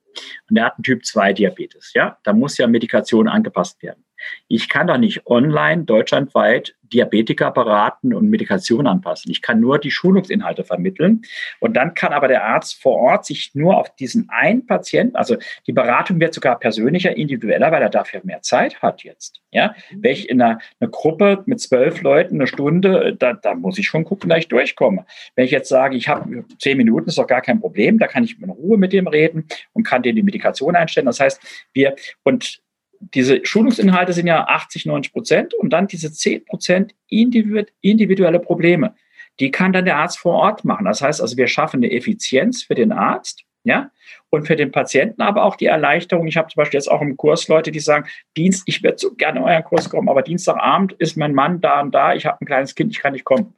[0.48, 4.04] und der hat einen Typ 2 Diabetes, ja, da muss ja Medikation angepasst werden.
[4.46, 9.30] Ich kann doch nicht online deutschlandweit Diabetiker beraten und Medikation anpassen.
[9.30, 11.22] Ich kann nur die Schulungsinhalte vermitteln.
[11.60, 15.36] Und dann kann aber der Arzt vor Ort sich nur auf diesen einen Patienten, also
[15.66, 19.40] die Beratung wird sogar persönlicher, individueller, weil er dafür mehr Zeit hat jetzt.
[19.50, 23.78] Ja, wenn ich in einer, einer Gruppe mit zwölf Leuten eine Stunde, da, da muss
[23.78, 25.06] ich schon gucken, dass ich durchkomme.
[25.36, 28.24] Wenn ich jetzt sage, ich habe zehn Minuten, ist doch gar kein Problem, da kann
[28.24, 31.06] ich in Ruhe mit dem reden und kann dir die Medikation einstellen.
[31.06, 31.40] Das heißt,
[31.72, 32.63] wir, und
[33.12, 38.94] diese Schulungsinhalte sind ja 80, 90 Prozent und dann diese 10 Prozent individuelle Probleme.
[39.40, 40.86] Die kann dann der Arzt vor Ort machen.
[40.86, 43.90] Das heißt also, wir schaffen eine Effizienz für den Arzt, ja,
[44.30, 46.26] und für den Patienten aber auch die Erleichterung.
[46.26, 49.14] Ich habe zum Beispiel jetzt auch im Kurs Leute, die sagen, Dienst, ich würde so
[49.14, 52.38] gerne in euren Kurs kommen, aber Dienstagabend ist mein Mann da und da, ich habe
[52.40, 53.54] ein kleines Kind, ich kann nicht kommen.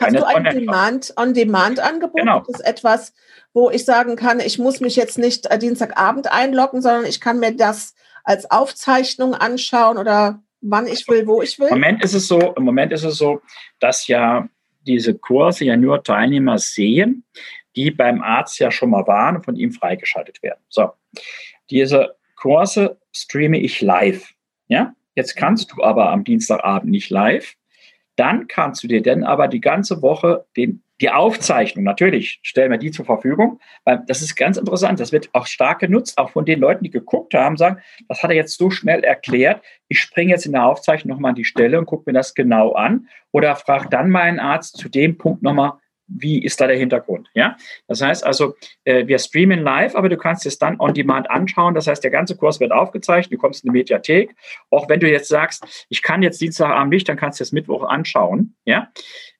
[0.00, 0.46] Hast du ein
[1.16, 2.16] On-Demand-Angebot?
[2.16, 2.40] Genau.
[2.40, 3.12] Das ist etwas,
[3.52, 7.38] wo ich sagen kann, ich muss mich jetzt nicht äh, Dienstagabend einloggen, sondern ich kann
[7.38, 7.94] mir das
[8.24, 11.68] als Aufzeichnung anschauen oder wann ich will, wo ich will?
[11.68, 13.42] Im Moment ist es so, im Moment ist es so,
[13.78, 14.48] dass ja
[14.86, 17.24] diese Kurse ja nur Teilnehmer sehen,
[17.76, 20.60] die beim Arzt ja schon mal waren und von ihm freigeschaltet werden.
[20.68, 20.90] So,
[21.70, 24.32] diese Kurse streame ich live.
[24.68, 27.54] Ja, jetzt kannst du aber am Dienstagabend nicht live.
[28.16, 32.78] Dann kannst du dir denn aber die ganze Woche den die Aufzeichnung, natürlich stellen wir
[32.78, 35.00] die zur Verfügung, weil das ist ganz interessant.
[35.00, 38.30] Das wird auch stark genutzt, auch von den Leuten, die geguckt haben, sagen, das hat
[38.30, 39.62] er jetzt so schnell erklärt.
[39.88, 42.72] Ich springe jetzt in der Aufzeichnung nochmal an die Stelle und gucke mir das genau
[42.72, 45.72] an oder frage dann meinen Arzt zu dem Punkt nochmal,
[46.06, 47.28] wie ist da der Hintergrund?
[47.34, 47.56] Ja,
[47.88, 51.74] das heißt also, äh, wir streamen live, aber du kannst es dann on demand anschauen.
[51.74, 54.34] Das heißt, der ganze Kurs wird aufgezeichnet, du kommst in die Mediathek.
[54.70, 57.84] Auch wenn du jetzt sagst, ich kann jetzt Dienstagabend nicht, dann kannst du es Mittwoch
[57.84, 58.54] anschauen.
[58.64, 58.92] Ja,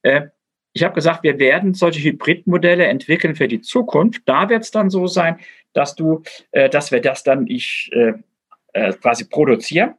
[0.03, 0.29] äh,
[0.72, 4.22] ich habe gesagt, wir werden solche Hybridmodelle entwickeln für die Zukunft.
[4.27, 5.38] Da wird es dann so sein,
[5.72, 8.14] dass du, äh, dass wir das dann ich äh,
[8.72, 9.94] äh, quasi produzieren.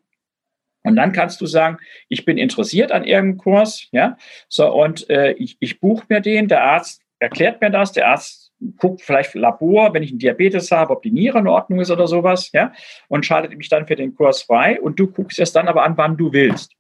[0.86, 1.78] Und dann kannst du sagen,
[2.10, 4.18] ich bin interessiert an irgendeinem Kurs, ja,
[4.48, 8.52] so und äh, ich, ich buche mir den, der Arzt erklärt mir das, der Arzt
[8.78, 12.08] guckt vielleicht Labor, wenn ich einen Diabetes habe, ob die Niere in Ordnung ist oder
[12.08, 12.72] sowas, ja,
[13.08, 15.98] und schaltet mich dann für den Kurs frei und du guckst es dann aber an,
[15.98, 16.74] wann du willst.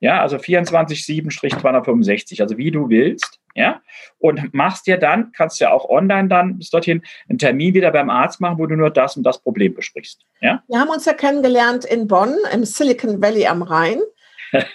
[0.00, 3.40] Ja, also 24-7-265, also wie du willst.
[3.54, 3.80] Ja,
[4.18, 8.10] und machst dir dann, kannst ja auch online dann bis dorthin einen Termin wieder beim
[8.10, 10.26] Arzt machen, wo du nur das und das Problem besprichst.
[10.42, 10.62] Ja?
[10.68, 14.00] Wir haben uns ja kennengelernt in Bonn, im Silicon Valley am Rhein.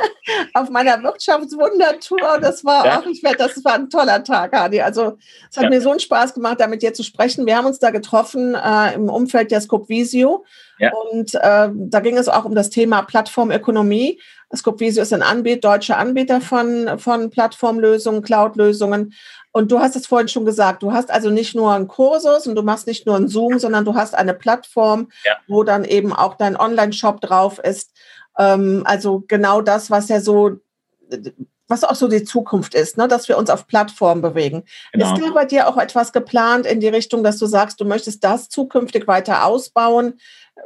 [0.54, 2.38] auf meiner Wirtschaftswundertour.
[2.40, 2.98] Das war ja.
[2.98, 4.80] auch, ich werde, das war ein toller Tag, Hadi.
[4.80, 5.18] Also
[5.50, 5.70] es hat ja.
[5.70, 7.46] mir so einen Spaß gemacht, damit dir zu sprechen.
[7.46, 10.44] Wir haben uns da getroffen äh, im Umfeld der Scopvisio.
[10.78, 10.92] Ja.
[10.92, 14.20] Und äh, da ging es auch um das Thema Plattformökonomie.
[14.54, 19.12] Scopvisio ist ein Anbieter, deutscher Anbieter von, von Plattformlösungen, Cloud-Lösungen.
[19.52, 22.54] Und du hast es vorhin schon gesagt, du hast also nicht nur einen Kursus und
[22.54, 25.36] du machst nicht nur einen Zoom, sondern du hast eine Plattform, ja.
[25.48, 27.92] wo dann eben auch dein Online-Shop drauf ist.
[28.38, 30.58] Ähm, also genau das, was ja so,
[31.66, 33.08] was auch so die Zukunft ist, ne?
[33.08, 34.64] dass wir uns auf Plattformen bewegen.
[34.92, 35.12] Genau.
[35.12, 38.24] Ist da bei dir auch etwas geplant in die Richtung, dass du sagst, du möchtest
[38.24, 40.18] das zukünftig weiter ausbauen?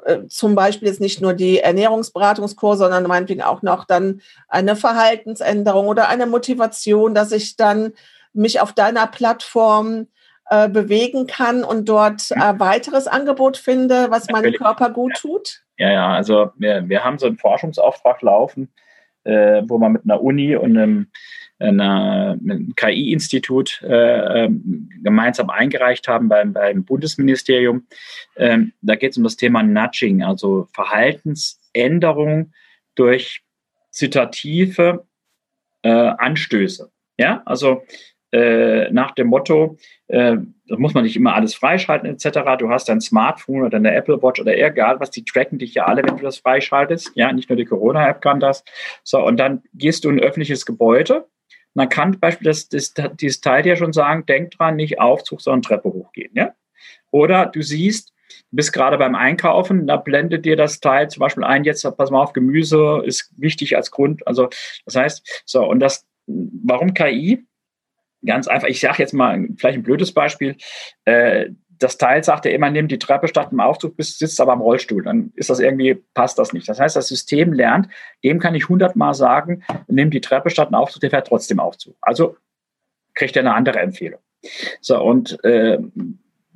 [0.05, 5.89] Äh, zum Beispiel jetzt nicht nur die Ernährungsberatungskurse, sondern meinetwegen auch noch dann eine Verhaltensänderung
[5.89, 7.93] oder eine Motivation, dass ich dann
[8.33, 10.07] mich auf deiner Plattform
[10.49, 15.63] äh, bewegen kann und dort äh, weiteres Angebot finde, was meinem Körper gut tut?
[15.83, 18.68] Ja, ja, also wir, wir haben so einen Forschungsauftrag laufen,
[19.25, 21.09] äh, wo man mit einer Uni und einem,
[21.59, 27.88] einem KI-Institut äh, ähm, gemeinsam eingereicht haben beim, beim Bundesministerium.
[28.37, 32.53] Ähm, da geht es um das Thema Nudging, also Verhaltensänderung
[32.95, 33.42] durch
[33.90, 35.05] zitative
[35.83, 36.92] äh, Anstöße.
[37.18, 37.83] Ja, also
[38.33, 39.77] äh, nach dem Motto,
[40.09, 42.40] äh, da muss man nicht immer alles freischalten etc.
[42.59, 45.85] Du hast dein Smartphone oder deine Apple Watch oder egal was, die tracken dich ja
[45.85, 47.12] alle, wenn du das freischaltest.
[47.14, 48.64] Ja, nicht nur die Corona-App kann das.
[49.05, 51.27] So, und dann gehst du in ein öffentliches Gebäude.
[51.75, 56.33] Man kann beispielsweise dieses Teil dir schon sagen, denk dran, nicht Aufzug, sondern Treppe hochgehen.
[56.35, 56.55] Ja?
[57.11, 58.12] Oder du siehst,
[58.51, 62.11] du bist gerade beim Einkaufen, da blendet dir das Teil zum Beispiel ein, jetzt pass
[62.11, 64.27] mal auf, Gemüse ist wichtig als Grund.
[64.27, 64.49] Also
[64.85, 67.47] das heißt, so, und das, warum KI?
[68.25, 70.57] Ganz einfach, ich sage jetzt mal vielleicht ein blödes Beispiel.
[71.05, 74.53] Äh, das Teil sagt ja immer, nimm die Treppe statt im Aufzug, bist, sitzt aber
[74.53, 75.03] am Rollstuhl.
[75.03, 76.69] Dann ist das irgendwie, passt das nicht.
[76.69, 77.89] Das heißt, das System lernt,
[78.23, 81.97] dem kann ich hundertmal sagen, nimm die Treppe statt im Aufzug, der fährt trotzdem Aufzug.
[82.01, 82.37] Also
[83.15, 84.21] kriegt er eine andere Empfehlung.
[84.81, 85.79] So, und äh,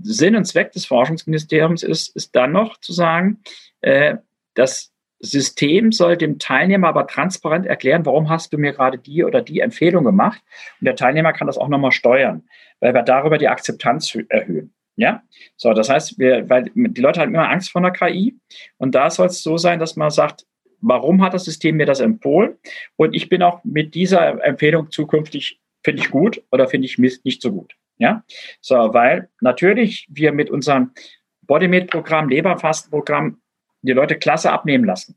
[0.02, 3.40] Sinn und Zweck des Forschungsministeriums ist, ist dann noch zu sagen,
[3.80, 4.16] äh,
[4.54, 9.40] dass System soll dem Teilnehmer aber transparent erklären, warum hast du mir gerade die oder
[9.40, 10.42] die Empfehlung gemacht.
[10.80, 12.44] Und der Teilnehmer kann das auch nochmal steuern,
[12.80, 14.72] weil wir darüber die Akzeptanz erhöhen.
[14.98, 15.22] Ja,
[15.56, 18.38] so, das heißt, wir, weil die Leute haben immer Angst vor einer KI.
[18.78, 20.46] Und da soll es so sein, dass man sagt,
[20.80, 22.56] warum hat das System mir das empfohlen?
[22.96, 27.42] Und ich bin auch mit dieser Empfehlung zukünftig, finde ich gut oder finde ich nicht
[27.42, 27.74] so gut.
[27.98, 28.24] Ja,
[28.60, 30.92] so, weil natürlich wir mit unserem
[31.42, 33.40] Bodymate-Programm, Leberfastenprogramm
[33.86, 35.16] die Leute klasse abnehmen lassen.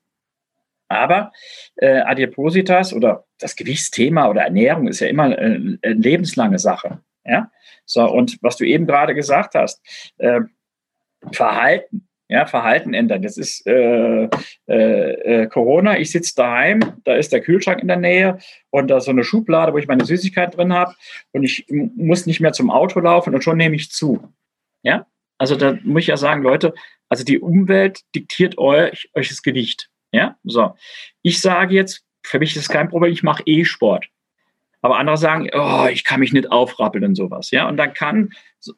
[0.88, 1.32] Aber
[1.76, 7.00] äh, Adipositas oder das Gewichtsthema oder Ernährung ist ja immer äh, eine lebenslange Sache.
[7.26, 7.52] Ja?
[7.86, 9.82] So, und was du eben gerade gesagt hast,
[10.18, 10.42] äh,
[11.32, 13.24] Verhalten, ja, Verhalten ändern.
[13.24, 14.30] Das ist äh,
[14.68, 18.38] äh, äh, Corona, ich sitze daheim, da ist der Kühlschrank in der Nähe
[18.70, 20.96] und da ist so eine Schublade, wo ich meine Süßigkeit drin habe
[21.32, 24.32] und ich muss nicht mehr zum Auto laufen und schon nehme ich zu.
[24.84, 25.08] Ja,
[25.40, 26.76] also da muss ich ja sagen, Leute,
[27.08, 29.90] also die Umwelt diktiert euch, euch das Gewicht.
[30.12, 30.76] Ja, so.
[31.24, 34.08] Ich sage jetzt, für mich ist es kein Problem, ich mache E-Sport.
[34.82, 37.52] Aber andere sagen, oh, ich kann mich nicht aufrappeln und sowas.
[37.52, 38.30] Ja, und dann kann,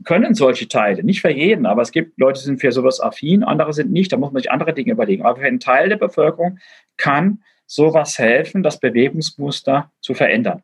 [0.03, 3.43] können solche Teile, nicht für jeden, aber es gibt Leute, die sind für sowas affin,
[3.43, 5.23] andere sind nicht, da muss man sich andere Dinge überlegen.
[5.23, 6.59] Aber für einen Teil der Bevölkerung
[6.97, 10.63] kann sowas helfen, das Bewegungsmuster zu verändern.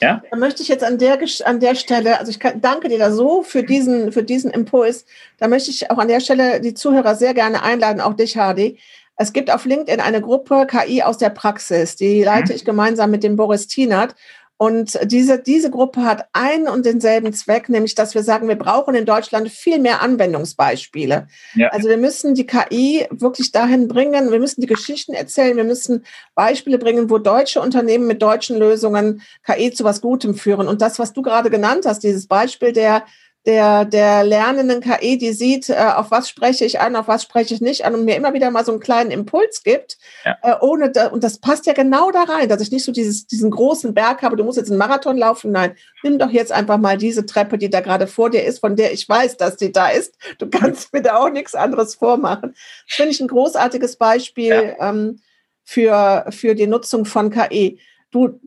[0.00, 0.22] Ja?
[0.30, 3.10] Da möchte ich jetzt an der, an der Stelle, also ich kann, danke dir da
[3.10, 5.04] so für diesen, für diesen Impuls.
[5.38, 8.78] Da möchte ich auch an der Stelle die Zuhörer sehr gerne einladen, auch dich, Hardy.
[9.16, 13.24] Es gibt auf LinkedIn eine Gruppe KI aus der Praxis, die leite ich gemeinsam mit
[13.24, 14.14] dem Boris Tienert.
[14.58, 18.96] Und diese, diese Gruppe hat einen und denselben Zweck, nämlich dass wir sagen, wir brauchen
[18.96, 21.28] in Deutschland viel mehr Anwendungsbeispiele.
[21.54, 21.68] Ja.
[21.68, 26.04] Also wir müssen die KI wirklich dahin bringen, wir müssen die Geschichten erzählen, wir müssen
[26.34, 30.66] Beispiele bringen, wo deutsche Unternehmen mit deutschen Lösungen KI zu was Gutem führen.
[30.66, 33.04] Und das, was du gerade genannt hast, dieses Beispiel der
[33.46, 37.54] der, der lernenden KI, die sieht, äh, auf was spreche ich an, auf was spreche
[37.54, 40.36] ich nicht an und mir immer wieder mal so einen kleinen Impuls gibt, ja.
[40.42, 43.26] äh, ohne da, und das passt ja genau da rein, dass ich nicht so dieses,
[43.26, 46.78] diesen großen Berg habe, du musst jetzt einen Marathon laufen, nein, nimm doch jetzt einfach
[46.78, 49.72] mal diese Treppe, die da gerade vor dir ist, von der ich weiß, dass die
[49.72, 50.16] da ist.
[50.38, 52.54] Du kannst mir da auch nichts anderes vormachen.
[52.86, 54.90] Das finde ich ein großartiges Beispiel ja.
[54.90, 55.20] ähm,
[55.64, 57.80] für, für die Nutzung von KI.
[58.10, 58.40] Du,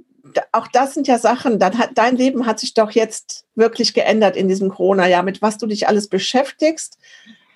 [0.52, 4.36] auch das sind ja Sachen, dann hat, dein Leben hat sich doch jetzt wirklich geändert
[4.36, 6.98] in diesem Corona-Jahr, mit was du dich alles beschäftigst.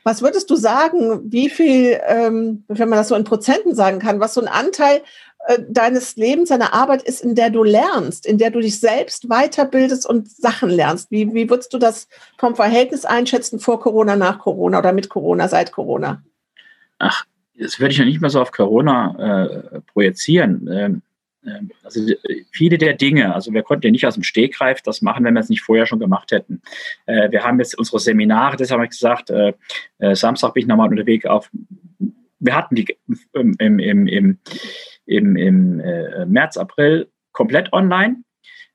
[0.04, 4.20] Was würdest du sagen, wie viel, ähm, wenn man das so in Prozenten sagen kann,
[4.20, 5.02] was so ein Anteil
[5.48, 9.28] äh, deines Lebens, deiner Arbeit ist, in der du lernst, in der du dich selbst
[9.30, 11.10] weiterbildest und Sachen lernst?
[11.10, 12.08] Wie, wie würdest du das
[12.38, 16.22] vom Verhältnis einschätzen vor Corona, nach Corona oder mit Corona, seit Corona?
[17.00, 17.26] Ach,
[17.58, 20.70] das würde ich ja nicht mehr so auf Corona äh, projizieren.
[20.72, 21.02] Ähm,
[21.84, 22.02] also
[22.52, 25.42] viele der Dinge, also wir konnten ja nicht aus dem Stegreif das machen, wenn wir
[25.42, 26.62] es nicht vorher schon gemacht hätten.
[27.06, 29.54] Äh, wir haben jetzt unsere Seminare, das habe ich gesagt, äh,
[30.00, 31.50] äh, Samstag bin ich nochmal unterwegs auf,
[32.40, 32.98] wir hatten die
[33.34, 34.40] im, im, im,
[35.06, 35.78] im, im
[36.28, 38.25] März, April komplett online.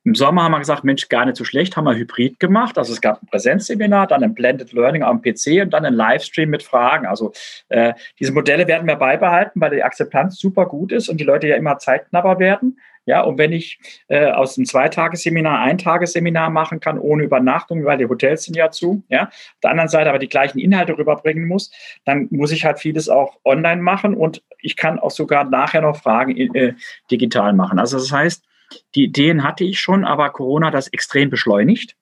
[0.05, 2.79] Im Sommer haben wir gesagt, Mensch, gar nicht so schlecht, haben wir Hybrid gemacht.
[2.79, 6.49] Also es gab ein Präsenzseminar, dann ein Blended Learning am PC und dann ein Livestream
[6.49, 7.07] mit Fragen.
[7.07, 7.33] Also
[7.69, 11.49] äh, diese Modelle werden wir beibehalten, weil die Akzeptanz super gut ist und die Leute
[11.49, 12.79] ja immer zeitknapper werden.
[13.07, 17.99] Ja, und wenn ich äh, aus einem Zweitagesseminar ein Tagesseminar machen kann, ohne Übernachtung, weil
[17.99, 21.49] die Hotels sind ja zu, ja, auf der anderen Seite aber die gleichen Inhalte rüberbringen
[21.49, 21.73] muss,
[22.05, 25.97] dann muss ich halt vieles auch online machen und ich kann auch sogar nachher noch
[25.97, 26.75] Fragen äh,
[27.11, 27.79] digital machen.
[27.79, 28.45] Also das heißt,
[28.95, 31.97] die Ideen hatte ich schon, aber Corona hat das extrem beschleunigt.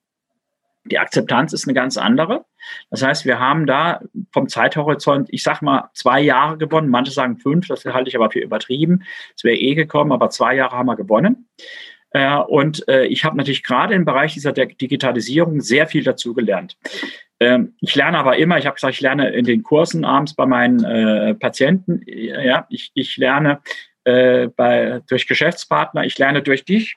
[0.85, 2.45] Die Akzeptanz ist eine ganz andere.
[2.91, 4.01] Das heißt, wir haben da
[4.33, 6.89] vom Zeithorizont, ich sag mal, zwei Jahre gewonnen.
[6.89, 9.03] Manche sagen fünf, das halte ich aber für übertrieben.
[9.37, 11.49] Es wäre eh gekommen, aber zwei Jahre haben wir gewonnen.
[12.11, 16.79] Äh, und äh, ich habe natürlich gerade im Bereich dieser Digitalisierung sehr viel dazu gelernt.
[17.41, 20.47] Ähm, ich lerne aber immer, ich habe gesagt, ich lerne in den Kursen abends bei
[20.47, 22.03] meinen äh, Patienten.
[22.07, 23.61] Ja, ich, ich lerne
[24.09, 26.05] äh, bei, durch Geschäftspartner.
[26.05, 26.97] Ich lerne durch dich.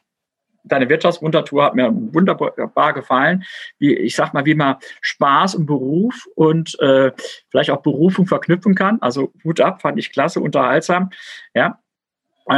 [0.63, 3.43] Deine Wirtschaftswundertour hat mir wunderbar gefallen.
[3.79, 7.11] Wie, ich sag mal, wie man Spaß und Beruf und äh,
[7.49, 9.01] vielleicht auch Berufung verknüpfen kann.
[9.01, 11.09] Also Hut ab, fand ich klasse, unterhaltsam.
[11.53, 11.80] Ja,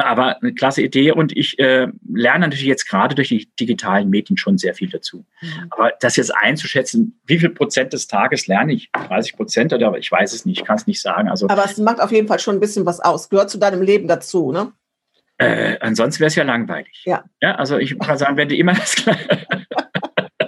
[0.01, 4.37] aber eine klasse Idee und ich äh, lerne natürlich jetzt gerade durch die digitalen Medien
[4.37, 5.25] schon sehr viel dazu.
[5.41, 5.67] Mhm.
[5.69, 8.91] Aber das jetzt einzuschätzen, wie viel Prozent des Tages lerne ich?
[8.91, 11.29] 30 Prozent oder ich weiß es nicht, kann es nicht sagen.
[11.29, 13.29] Also, aber es macht auf jeden Fall schon ein bisschen was aus.
[13.29, 14.71] Gehört zu deinem Leben dazu, ne?
[15.37, 17.01] Äh, ansonsten wäre es ja langweilig.
[17.05, 17.23] Ja.
[17.41, 17.55] ja.
[17.55, 18.95] Also ich kann sagen, wenn du immer das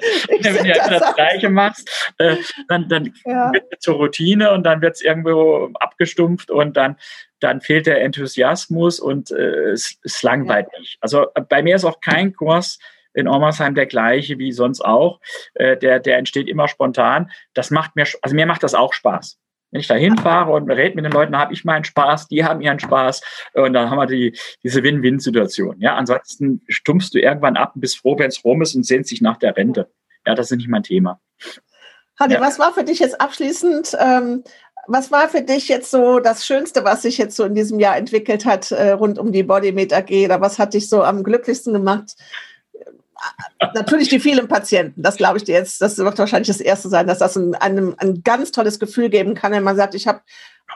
[0.43, 3.51] wenn du das, das Gleiche machst, äh, dann, dann ja.
[3.53, 6.97] wird es zur Routine und dann wird es irgendwo abgestumpft und dann,
[7.45, 10.79] dann fehlt der Enthusiasmus und äh, es, es langweilt ja.
[10.79, 10.97] mich.
[11.01, 12.79] Also äh, bei mir ist auch kein Kurs
[13.13, 15.19] in Ormersheim der gleiche wie sonst auch.
[15.53, 17.31] Äh, der, der entsteht immer spontan.
[17.53, 19.39] Das macht mir, also mir macht das auch Spaß.
[19.71, 22.61] Wenn ich da hinfahre und rede mit den Leuten, habe ich meinen Spaß, die haben
[22.61, 23.21] ihren Spaß
[23.53, 25.79] und dann haben wir die, diese Win-Win-Situation.
[25.79, 29.09] Ja, ansonsten stumpfst du irgendwann ab und bist froh, wenn es rum ist und sehnst
[29.09, 29.89] sich nach der Rente
[30.25, 31.19] ja, das ist nicht mein Thema.
[32.19, 32.41] Hanni, ja.
[32.41, 34.43] was war für dich jetzt abschließend, ähm,
[34.87, 37.97] was war für dich jetzt so das Schönste, was sich jetzt so in diesem Jahr
[37.97, 40.25] entwickelt hat äh, rund um die Bodymed AG?
[40.25, 42.15] Oder was hat dich so am glücklichsten gemacht?
[43.59, 46.89] Äh, natürlich die vielen Patienten, das glaube ich dir jetzt, das wird wahrscheinlich das Erste
[46.89, 50.07] sein, dass das ein, einem ein ganz tolles Gefühl geben kann, wenn man sagt, ich
[50.07, 50.21] habe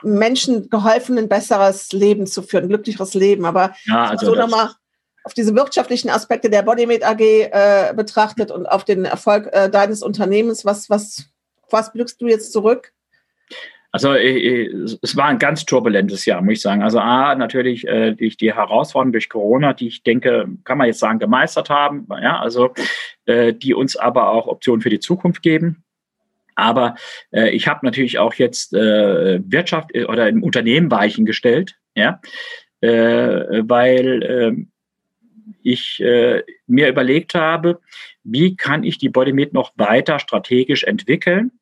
[0.02, 3.44] Menschen geholfen, ein besseres Leben zu führen, ein glücklicheres Leben.
[3.44, 4.70] Aber ja, also so nochmal
[5.24, 10.02] auf diese wirtschaftlichen Aspekte der Bodymed AG äh, betrachtet und auf den Erfolg äh, deines
[10.02, 11.26] Unternehmens, was, was,
[11.68, 12.92] was blickst du jetzt zurück?
[13.92, 14.66] Also äh,
[15.02, 16.82] es war ein ganz turbulentes Jahr, muss ich sagen.
[16.82, 21.00] Also A, natürlich äh, durch die Herausforderungen durch Corona, die ich denke, kann man jetzt
[21.00, 22.72] sagen, gemeistert haben, ja, also
[23.26, 25.82] äh, die uns aber auch Optionen für die Zukunft geben.
[26.54, 26.94] Aber
[27.32, 32.20] äh, ich habe natürlich auch jetzt äh, Wirtschaft äh, oder im Unternehmen Weichen gestellt, ja,
[32.80, 34.66] äh, weil äh,
[35.62, 37.80] ich äh, mir überlegt habe,
[38.22, 41.52] wie kann ich die Bodymed noch weiter strategisch entwickeln.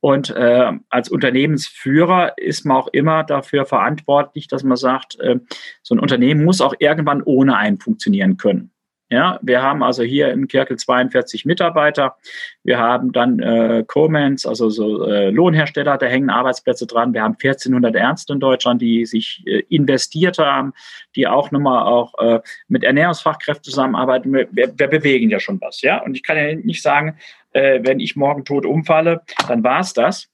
[0.00, 5.40] Und äh, als Unternehmensführer ist man auch immer dafür verantwortlich, dass man sagt, äh,
[5.82, 8.70] so ein Unternehmen muss auch irgendwann ohne einen funktionieren können.
[9.10, 12.16] Ja, wir haben also hier im Kirkel 42 Mitarbeiter.
[12.62, 17.14] Wir haben dann äh, Comans, also so äh, Lohnhersteller, da hängen Arbeitsplätze dran.
[17.14, 20.74] Wir haben 1400 Ärzte in Deutschland, die sich äh, investiert haben,
[21.16, 24.30] die auch nochmal auch äh, mit Ernährungsfachkräften zusammenarbeiten.
[24.30, 26.02] Wir, wir bewegen ja schon was, ja.
[26.02, 27.16] Und ich kann ja nicht sagen,
[27.52, 30.28] äh, wenn ich morgen tot umfalle, dann war's das.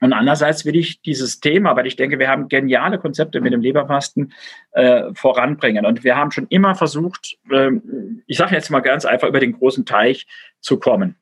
[0.00, 3.60] Und andererseits will ich dieses Thema, weil ich denke, wir haben geniale Konzepte mit dem
[3.60, 4.32] Leberfasten
[4.72, 5.84] äh, voranbringen.
[5.84, 7.70] Und wir haben schon immer versucht, äh,
[8.26, 10.26] ich sage jetzt mal ganz einfach, über den großen Teich
[10.60, 11.16] zu kommen.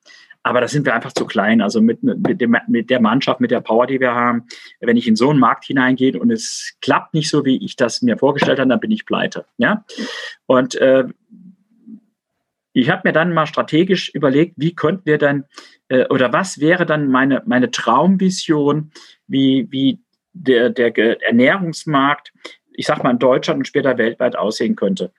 [0.44, 1.60] Aber da sind wir einfach zu klein.
[1.60, 4.46] Also mit, mit, dem, mit der Mannschaft, mit der Power, die wir haben,
[4.80, 8.00] wenn ich in so einen Markt hineingehe und es klappt nicht so, wie ich das
[8.00, 9.44] mir vorgestellt habe, dann bin ich pleite.
[9.58, 9.84] Ja?
[10.46, 11.04] Und äh,
[12.80, 15.44] ich habe mir dann mal strategisch überlegt, wie könnten wir dann
[15.88, 18.92] äh, oder was wäre dann meine, meine Traumvision,
[19.26, 20.00] wie, wie
[20.32, 22.32] der, der Ernährungsmarkt,
[22.72, 25.12] ich sag mal in Deutschland und später weltweit aussehen könnte.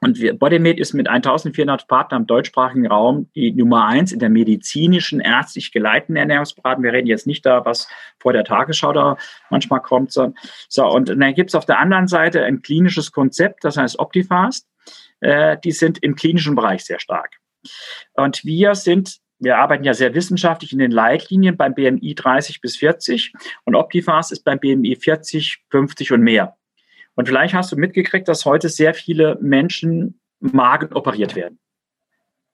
[0.00, 5.20] Und Bodymate ist mit 1400 Partnern im deutschsprachigen Raum die Nummer eins in der medizinischen,
[5.20, 6.82] ärztlich geleiteten Ernährungsberatung.
[6.82, 7.86] Wir reden jetzt nicht da, was
[8.18, 9.16] vor der Tagesschau da
[9.48, 10.10] manchmal kommt.
[10.10, 10.32] So
[10.88, 14.66] und dann gibt es auf der anderen Seite ein klinisches Konzept, das heißt Optifast.
[15.20, 17.36] Äh, die sind im klinischen Bereich sehr stark.
[18.14, 22.76] Und wir sind wir arbeiten ja sehr wissenschaftlich in den Leitlinien beim BMI 30 bis
[22.76, 23.32] 40
[23.64, 26.56] und Optifast ist beim BMI 40, 50 und mehr.
[27.16, 31.58] Und vielleicht hast du mitgekriegt, dass heute sehr viele Menschen Magen operiert werden.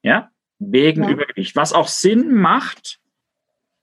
[0.02, 1.10] Ja, wegen ja.
[1.10, 1.56] Übergewicht.
[1.56, 3.00] Was auch Sinn macht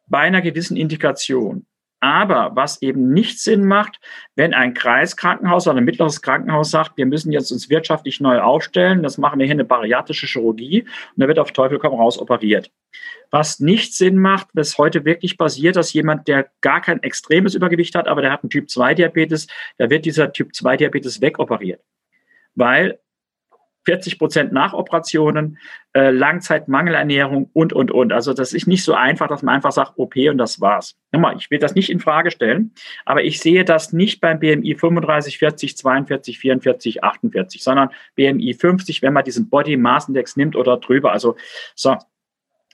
[0.07, 1.67] bei einer gewissen Indikation.
[2.01, 3.99] Aber was eben nicht Sinn macht,
[4.35, 9.01] wenn ein Kreiskrankenhaus oder ein mittleres Krankenhaus sagt, wir müssen jetzt uns wirtschaftlich neu aufstellen,
[9.01, 12.69] das machen wir hier eine bariatrische Chirurgie und da wird auf Teufel komm raus operiert.
[13.31, 17.95] Was nicht Sinn macht, was heute wirklich passiert, dass jemand, der gar kein extremes Übergewicht
[17.95, 21.81] hat, aber der hat einen Typ 2 Diabetes, da wird dieser Typ 2 Diabetes wegoperiert.
[22.55, 22.99] Weil
[23.85, 25.57] 40 Prozent Nachoperationen,
[25.93, 28.11] äh, Langzeitmangelernährung und, und, und.
[28.11, 30.95] Also das ist nicht so einfach, dass man einfach sagt, OP und das war's.
[31.11, 32.73] Nochmal, ich will das nicht in Frage stellen,
[33.05, 39.01] aber ich sehe das nicht beim BMI 35, 40, 42, 44, 48, sondern BMI 50,
[39.01, 41.11] wenn man diesen Body Mass Index nimmt oder drüber.
[41.11, 41.35] Also
[41.75, 41.95] so.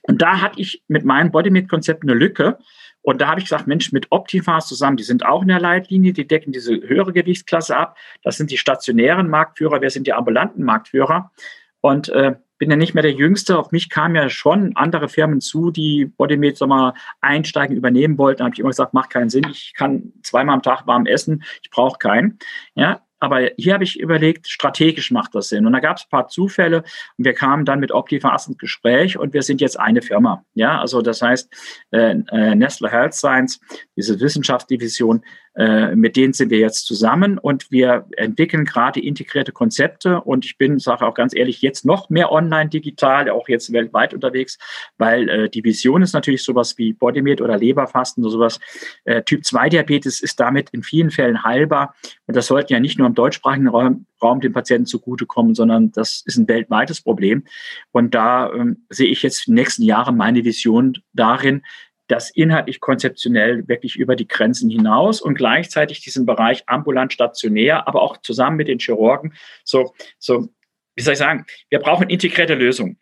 [0.04, 2.58] Und da hatte ich mit meinem Bodymate-Konzept eine Lücke,
[3.02, 6.12] und da habe ich gesagt, Mensch, mit Optifast zusammen, die sind auch in der Leitlinie,
[6.12, 7.96] die decken diese höhere Gewichtsklasse ab.
[8.22, 11.32] Das sind die stationären Marktführer, wir sind die ambulanten Marktführer.
[11.80, 13.58] Und äh, bin ja nicht mehr der Jüngste.
[13.58, 18.38] Auf mich kamen ja schon andere Firmen zu, die Bodymate sag mal, einsteigen, übernehmen wollten.
[18.38, 19.48] Da habe ich immer gesagt, macht keinen Sinn.
[19.50, 21.42] Ich kann zweimal am Tag warm essen.
[21.64, 22.38] Ich brauche keinen.
[22.76, 25.64] Ja, aber hier habe ich überlegt, strategisch macht das Sinn.
[25.64, 26.82] Und da gab es ein paar Zufälle
[27.16, 30.44] und wir kamen dann mit Optifast ins Gespräch und wir sind jetzt eine Firma.
[30.54, 31.48] Ja, also das heißt,
[31.92, 33.60] äh, äh, Nestle Health Science,
[33.96, 35.22] diese Wissenschaftsdivision,
[35.54, 40.56] äh, mit denen sind wir jetzt zusammen und wir entwickeln gerade integrierte Konzepte und ich
[40.56, 44.58] bin, sage auch ganz ehrlich, jetzt noch mehr online digital, auch jetzt weltweit unterwegs,
[44.96, 48.60] weil äh, die Vision ist natürlich sowas wie Bodymate oder Leberfasten oder sowas.
[49.04, 51.94] Äh, typ 2 Diabetes ist damit in vielen Fällen heilbar
[52.26, 56.22] und das sollten ja nicht nur im deutschsprachigen Raum, Raum den Patienten zugutekommen, sondern das
[56.24, 57.44] ist ein weltweites Problem.
[57.90, 61.62] Und da ähm, sehe ich jetzt in den nächsten Jahren meine Vision darin,
[62.08, 68.02] das inhaltlich konzeptionell wirklich über die Grenzen hinaus und gleichzeitig diesen Bereich ambulant stationär, aber
[68.02, 69.34] auch zusammen mit den Chirurgen.
[69.64, 70.48] So, so,
[70.94, 71.46] wie soll ich sagen?
[71.68, 72.98] Wir brauchen integrierte Lösungen.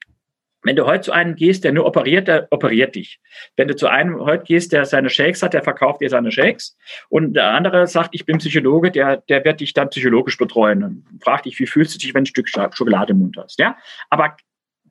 [0.62, 3.18] Wenn du heute zu einem gehst, der nur operiert, der operiert dich.
[3.56, 6.76] Wenn du zu einem heute gehst, der seine Shakes hat, der verkauft dir seine Shakes.
[7.08, 11.04] Und der andere sagt, ich bin Psychologe, der, der wird dich dann psychologisch betreuen und
[11.22, 13.58] fragt dich, wie fühlst du dich, wenn du ein Stück Schokolade im Mund hast.
[13.58, 13.76] Ja?
[14.10, 14.36] Aber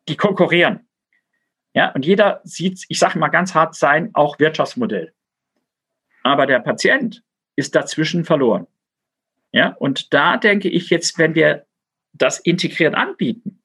[0.07, 0.87] die konkurrieren.
[1.75, 5.13] Ja, und jeder sieht, ich sage mal ganz hart sein, auch Wirtschaftsmodell.
[6.23, 7.23] Aber der Patient
[7.55, 8.65] ist dazwischen verloren.
[9.51, 11.65] Ja, und da denke ich jetzt, wenn wir
[12.13, 13.58] das integriert anbieten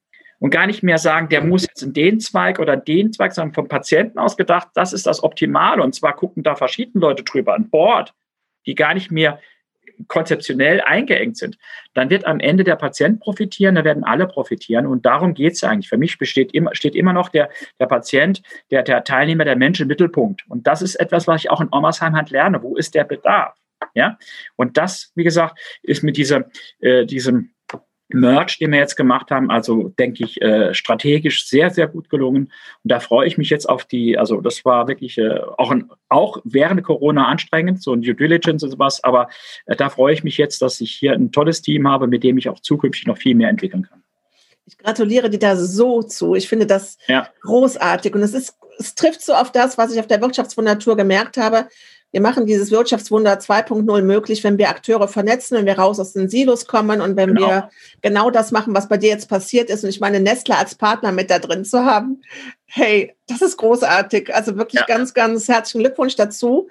[0.45, 3.55] und gar nicht mehr sagen, der muss jetzt in den Zweig oder den Zweig, sondern
[3.55, 5.81] vom Patienten aus gedacht, das ist das Optimale.
[5.81, 8.13] Und zwar gucken da verschiedene Leute drüber an Bord,
[8.67, 9.39] die gar nicht mehr
[10.07, 11.57] konzeptionell eingeengt sind,
[11.95, 14.85] dann wird am Ende der Patient profitieren, da werden alle profitieren.
[14.85, 15.89] Und darum geht es eigentlich.
[15.89, 19.79] Für mich besteht immer, steht immer noch der, der Patient, der, der Teilnehmer, der Mensch
[19.79, 20.43] im Mittelpunkt.
[20.47, 22.61] Und das ist etwas, was ich auch in Ommersheim halt lerne.
[22.61, 23.57] Wo ist der Bedarf?
[23.95, 24.19] Ja,
[24.57, 27.54] und das, wie gesagt, ist mit dieser, äh, diesem
[28.09, 32.51] Merch, den wir jetzt gemacht haben, also denke ich, äh, strategisch sehr, sehr gut gelungen.
[32.83, 35.89] Und da freue ich mich jetzt auf die, also das war wirklich äh, auch, ein,
[36.09, 39.27] auch während Corona anstrengend, so ein Due Diligence und sowas, aber
[39.65, 42.37] äh, da freue ich mich jetzt, dass ich hier ein tolles Team habe, mit dem
[42.37, 44.03] ich auch zukünftig noch viel mehr entwickeln kann.
[44.67, 46.35] Ich gratuliere dir da so zu.
[46.35, 47.29] Ich finde das ja.
[47.41, 48.15] großartig.
[48.15, 51.67] Und es ist, es trifft so auf das, was ich auf der Wirtschaftswundertour gemerkt habe.
[52.11, 56.29] Wir machen dieses Wirtschaftswunder 2.0 möglich, wenn wir Akteure vernetzen, wenn wir raus aus den
[56.29, 57.47] Silos kommen und wenn genau.
[57.47, 57.69] wir
[58.01, 59.83] genau das machen, was bei dir jetzt passiert ist.
[59.83, 62.21] Und ich meine, Nestle als Partner mit da drin zu haben.
[62.65, 64.33] Hey, das ist großartig.
[64.33, 64.85] Also wirklich ja.
[64.87, 66.69] ganz, ganz herzlichen Glückwunsch dazu.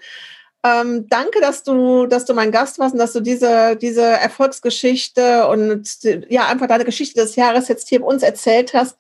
[0.65, 5.47] Ähm, danke, dass du, dass du mein Gast warst und dass du diese, diese Erfolgsgeschichte
[5.49, 5.87] und
[6.31, 8.97] ja, einfach deine Geschichte des Jahres jetzt hier uns erzählt hast.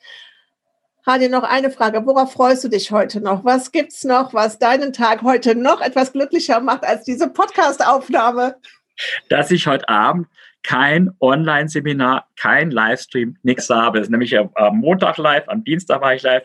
[1.06, 2.06] Hadi, noch eine Frage.
[2.06, 3.44] Worauf freust du dich heute noch?
[3.44, 8.56] Was gibt's noch, was deinen Tag heute noch etwas glücklicher macht als diese Podcast-Aufnahme?
[9.28, 10.28] Dass ich heute Abend
[10.62, 13.98] kein Online-Seminar, kein Livestream, nichts habe.
[13.98, 16.44] Das ist nämlich am Montag live, am Dienstag war ich live,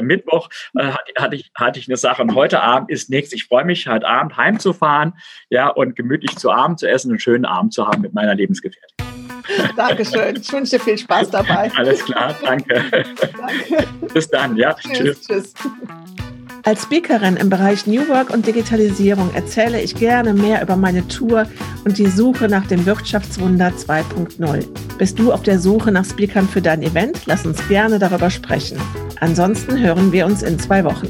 [0.00, 0.48] Mittwoch
[0.78, 3.34] äh, hatte, ich, hatte ich eine Sache und heute Abend ist nichts.
[3.34, 5.18] Ich freue mich, heute Abend heimzufahren
[5.50, 8.34] ja, und gemütlich zu Abend zu essen und einen schönen Abend zu haben mit meiner
[8.34, 9.07] Lebensgefährtin.
[9.76, 10.36] Dankeschön.
[10.36, 11.70] Ich wünsche dir viel Spaß dabei.
[11.76, 12.84] Alles klar, danke.
[12.90, 13.86] danke.
[14.12, 14.74] Bis dann, ja.
[14.74, 14.98] Tschüss.
[14.98, 15.26] tschüss.
[15.26, 15.54] tschüss.
[16.64, 21.46] Als Speakerin im Bereich New Work und Digitalisierung erzähle ich gerne mehr über meine Tour
[21.84, 24.66] und die Suche nach dem Wirtschaftswunder 2.0.
[24.98, 27.22] Bist du auf der Suche nach Speakern für dein Event?
[27.24, 28.78] Lass uns gerne darüber sprechen.
[29.20, 31.08] Ansonsten hören wir uns in zwei Wochen.